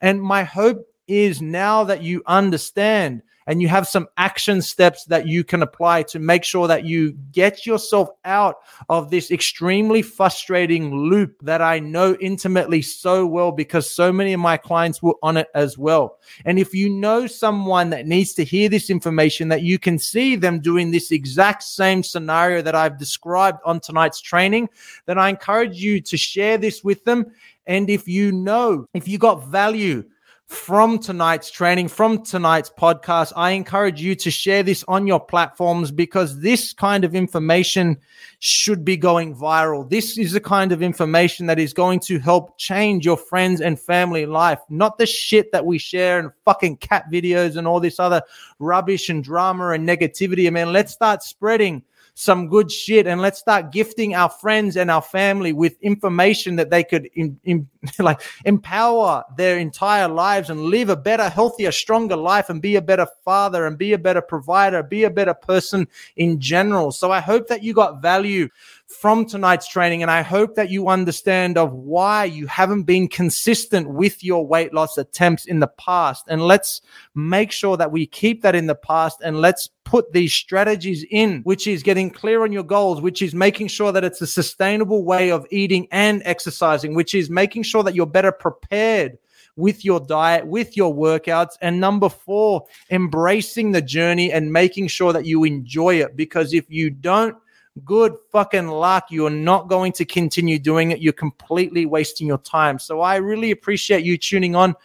And 0.01 0.21
my 0.21 0.43
hope 0.43 0.87
is 1.07 1.41
now 1.41 1.83
that 1.83 2.01
you 2.01 2.23
understand 2.25 3.21
and 3.47 3.61
you 3.61 3.67
have 3.67 3.87
some 3.87 4.07
action 4.17 4.61
steps 4.61 5.05
that 5.05 5.27
you 5.27 5.43
can 5.43 5.61
apply 5.61 6.03
to 6.03 6.19
make 6.19 6.43
sure 6.43 6.67
that 6.67 6.85
you 6.85 7.13
get 7.31 7.65
yourself 7.65 8.09
out 8.25 8.57
of 8.89 9.09
this 9.09 9.31
extremely 9.31 10.01
frustrating 10.01 10.95
loop 10.95 11.35
that 11.41 11.61
I 11.61 11.79
know 11.79 12.15
intimately 12.19 12.81
so 12.81 13.25
well 13.25 13.51
because 13.51 13.89
so 13.89 14.11
many 14.11 14.33
of 14.33 14.39
my 14.39 14.57
clients 14.57 15.01
were 15.01 15.15
on 15.21 15.37
it 15.37 15.47
as 15.53 15.77
well. 15.77 16.17
And 16.45 16.57
if 16.57 16.73
you 16.73 16.89
know 16.89 17.27
someone 17.27 17.89
that 17.91 18.07
needs 18.07 18.33
to 18.33 18.43
hear 18.43 18.69
this 18.69 18.89
information, 18.89 19.49
that 19.49 19.61
you 19.61 19.77
can 19.77 19.99
see 19.99 20.35
them 20.35 20.59
doing 20.59 20.91
this 20.91 21.11
exact 21.11 21.63
same 21.63 22.03
scenario 22.03 22.61
that 22.61 22.75
I've 22.75 22.97
described 22.97 23.59
on 23.65 23.79
tonight's 23.79 24.21
training, 24.21 24.69
then 25.05 25.17
I 25.17 25.29
encourage 25.29 25.81
you 25.81 26.01
to 26.01 26.17
share 26.17 26.57
this 26.57 26.83
with 26.83 27.03
them. 27.03 27.31
And 27.67 27.89
if 27.89 28.07
you 28.07 28.31
know, 28.31 28.87
if 28.93 29.07
you 29.07 29.17
got 29.17 29.47
value, 29.47 30.03
from 30.47 30.99
tonight's 30.99 31.49
training, 31.49 31.87
from 31.87 32.23
tonight's 32.23 32.69
podcast. 32.69 33.33
I 33.35 33.51
encourage 33.51 33.99
you 33.99 34.13
to 34.15 34.29
share 34.29 34.61
this 34.61 34.83
on 34.87 35.07
your 35.07 35.19
platforms 35.19 35.91
because 35.91 36.39
this 36.39 36.71
kind 36.71 37.03
of 37.03 37.15
information 37.15 37.97
should 38.39 38.85
be 38.85 38.95
going 38.95 39.35
viral. 39.35 39.89
This 39.89 40.17
is 40.17 40.33
the 40.33 40.39
kind 40.39 40.71
of 40.71 40.83
information 40.83 41.47
that 41.47 41.57
is 41.57 41.73
going 41.73 41.99
to 42.01 42.19
help 42.19 42.57
change 42.57 43.05
your 43.05 43.17
friends 43.17 43.59
and 43.59 43.79
family 43.79 44.25
life, 44.25 44.59
not 44.69 44.97
the 44.97 45.07
shit 45.07 45.51
that 45.51 45.65
we 45.65 45.79
share 45.79 46.19
and 46.19 46.31
fucking 46.43 46.77
cat 46.77 47.05
videos 47.11 47.55
and 47.57 47.67
all 47.67 47.79
this 47.79 47.99
other 47.99 48.21
rubbish 48.59 49.09
and 49.09 49.23
drama 49.23 49.71
and 49.71 49.87
negativity. 49.87 50.45
I 50.47 50.51
mean, 50.51 50.71
let's 50.71 50.93
start 50.93 51.23
spreading 51.23 51.83
some 52.15 52.47
good 52.47 52.71
shit 52.71 53.07
and 53.07 53.21
let's 53.21 53.39
start 53.39 53.71
gifting 53.71 54.15
our 54.15 54.29
friends 54.29 54.77
and 54.77 54.89
our 54.89 55.01
family 55.01 55.51
with 55.51 55.79
information 55.81 56.55
that 56.55 56.69
they 56.69 56.83
could 56.83 57.07
in, 57.13 57.37
in, 57.43 57.67
like 57.99 58.21
empower 58.45 59.23
their 59.37 59.57
entire 59.57 60.07
lives 60.35 60.49
and 60.49 60.65
live 60.65 60.89
a 60.89 60.97
better 60.97 61.29
healthier 61.29 61.71
stronger 61.71 62.17
life 62.17 62.49
and 62.49 62.61
be 62.61 62.75
a 62.75 62.81
better 62.81 63.07
father 63.23 63.65
and 63.65 63.77
be 63.77 63.93
a 63.93 63.97
better 63.97 64.21
provider 64.21 64.83
be 64.83 65.05
a 65.05 65.09
better 65.09 65.33
person 65.33 65.87
in 66.17 66.39
general 66.41 66.91
so 66.91 67.09
i 67.09 67.21
hope 67.21 67.47
that 67.47 67.63
you 67.63 67.73
got 67.73 68.01
value 68.01 68.49
from 68.87 69.25
tonight's 69.25 69.67
training. 69.67 70.01
And 70.01 70.11
I 70.11 70.21
hope 70.21 70.55
that 70.55 70.69
you 70.69 70.87
understand 70.87 71.57
of 71.57 71.73
why 71.73 72.25
you 72.25 72.47
haven't 72.47 72.83
been 72.83 73.07
consistent 73.07 73.89
with 73.89 74.23
your 74.23 74.45
weight 74.45 74.73
loss 74.73 74.97
attempts 74.97 75.45
in 75.45 75.59
the 75.59 75.67
past. 75.67 76.25
And 76.27 76.41
let's 76.41 76.81
make 77.13 77.51
sure 77.51 77.77
that 77.77 77.91
we 77.91 78.05
keep 78.05 78.41
that 78.43 78.55
in 78.55 78.67
the 78.67 78.75
past 78.75 79.21
and 79.23 79.41
let's 79.41 79.69
put 79.83 80.13
these 80.13 80.33
strategies 80.33 81.05
in, 81.09 81.41
which 81.43 81.67
is 81.67 81.83
getting 81.83 82.09
clear 82.09 82.43
on 82.43 82.51
your 82.51 82.63
goals, 82.63 83.01
which 83.01 83.21
is 83.21 83.33
making 83.33 83.67
sure 83.67 83.91
that 83.91 84.03
it's 84.03 84.21
a 84.21 84.27
sustainable 84.27 85.03
way 85.03 85.31
of 85.31 85.45
eating 85.51 85.87
and 85.91 86.21
exercising, 86.25 86.95
which 86.95 87.13
is 87.15 87.29
making 87.29 87.63
sure 87.63 87.83
that 87.83 87.95
you're 87.95 88.05
better 88.05 88.31
prepared 88.31 89.17
with 89.55 89.85
your 89.85 89.99
diet, 89.99 90.45
with 90.45 90.75
your 90.75 90.93
workouts. 90.93 91.57
And 91.61 91.79
number 91.79 92.09
four, 92.09 92.65
embracing 92.89 93.71
the 93.71 93.81
journey 93.81 94.31
and 94.31 94.51
making 94.51 94.87
sure 94.87 95.13
that 95.13 95.25
you 95.25 95.43
enjoy 95.43 95.95
it. 95.95 96.15
Because 96.15 96.53
if 96.53 96.65
you 96.69 96.89
don't, 96.89 97.37
good 97.83 98.15
fucking 98.31 98.67
luck. 98.67 99.07
You're 99.09 99.29
not 99.29 99.67
going 99.67 99.91
to 99.93 100.05
continue 100.05 100.59
doing 100.59 100.91
it. 100.91 100.99
You're 100.99 101.13
completely 101.13 101.85
wasting 101.85 102.27
your 102.27 102.37
time. 102.39 102.79
So 102.79 103.01
I 103.01 103.17
really 103.17 103.51
appreciate 103.51 104.03
you 104.03 104.17
tuning 104.17 104.55
on 104.55 104.75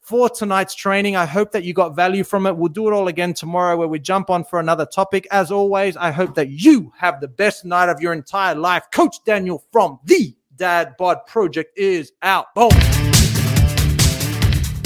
for 0.00 0.28
tonight's 0.28 0.74
training. 0.74 1.16
I 1.16 1.26
hope 1.26 1.52
that 1.52 1.64
you 1.64 1.72
got 1.72 1.94
value 1.94 2.24
from 2.24 2.46
it. 2.46 2.56
We'll 2.56 2.68
do 2.68 2.88
it 2.88 2.92
all 2.92 3.08
again 3.08 3.34
tomorrow 3.34 3.76
where 3.76 3.88
we 3.88 3.98
jump 3.98 4.30
on 4.30 4.44
for 4.44 4.58
another 4.58 4.86
topic. 4.86 5.26
As 5.30 5.50
always, 5.50 5.96
I 5.96 6.10
hope 6.10 6.34
that 6.34 6.48
you 6.48 6.92
have 6.96 7.20
the 7.20 7.28
best 7.28 7.64
night 7.64 7.88
of 7.88 8.00
your 8.00 8.12
entire 8.12 8.54
life. 8.54 8.84
Coach 8.92 9.16
Daniel 9.24 9.64
from 9.70 9.98
the 10.04 10.34
Dad 10.56 10.96
Bod 10.98 11.26
Project 11.26 11.78
is 11.78 12.12
out. 12.22 12.54
Boom. 12.54 12.70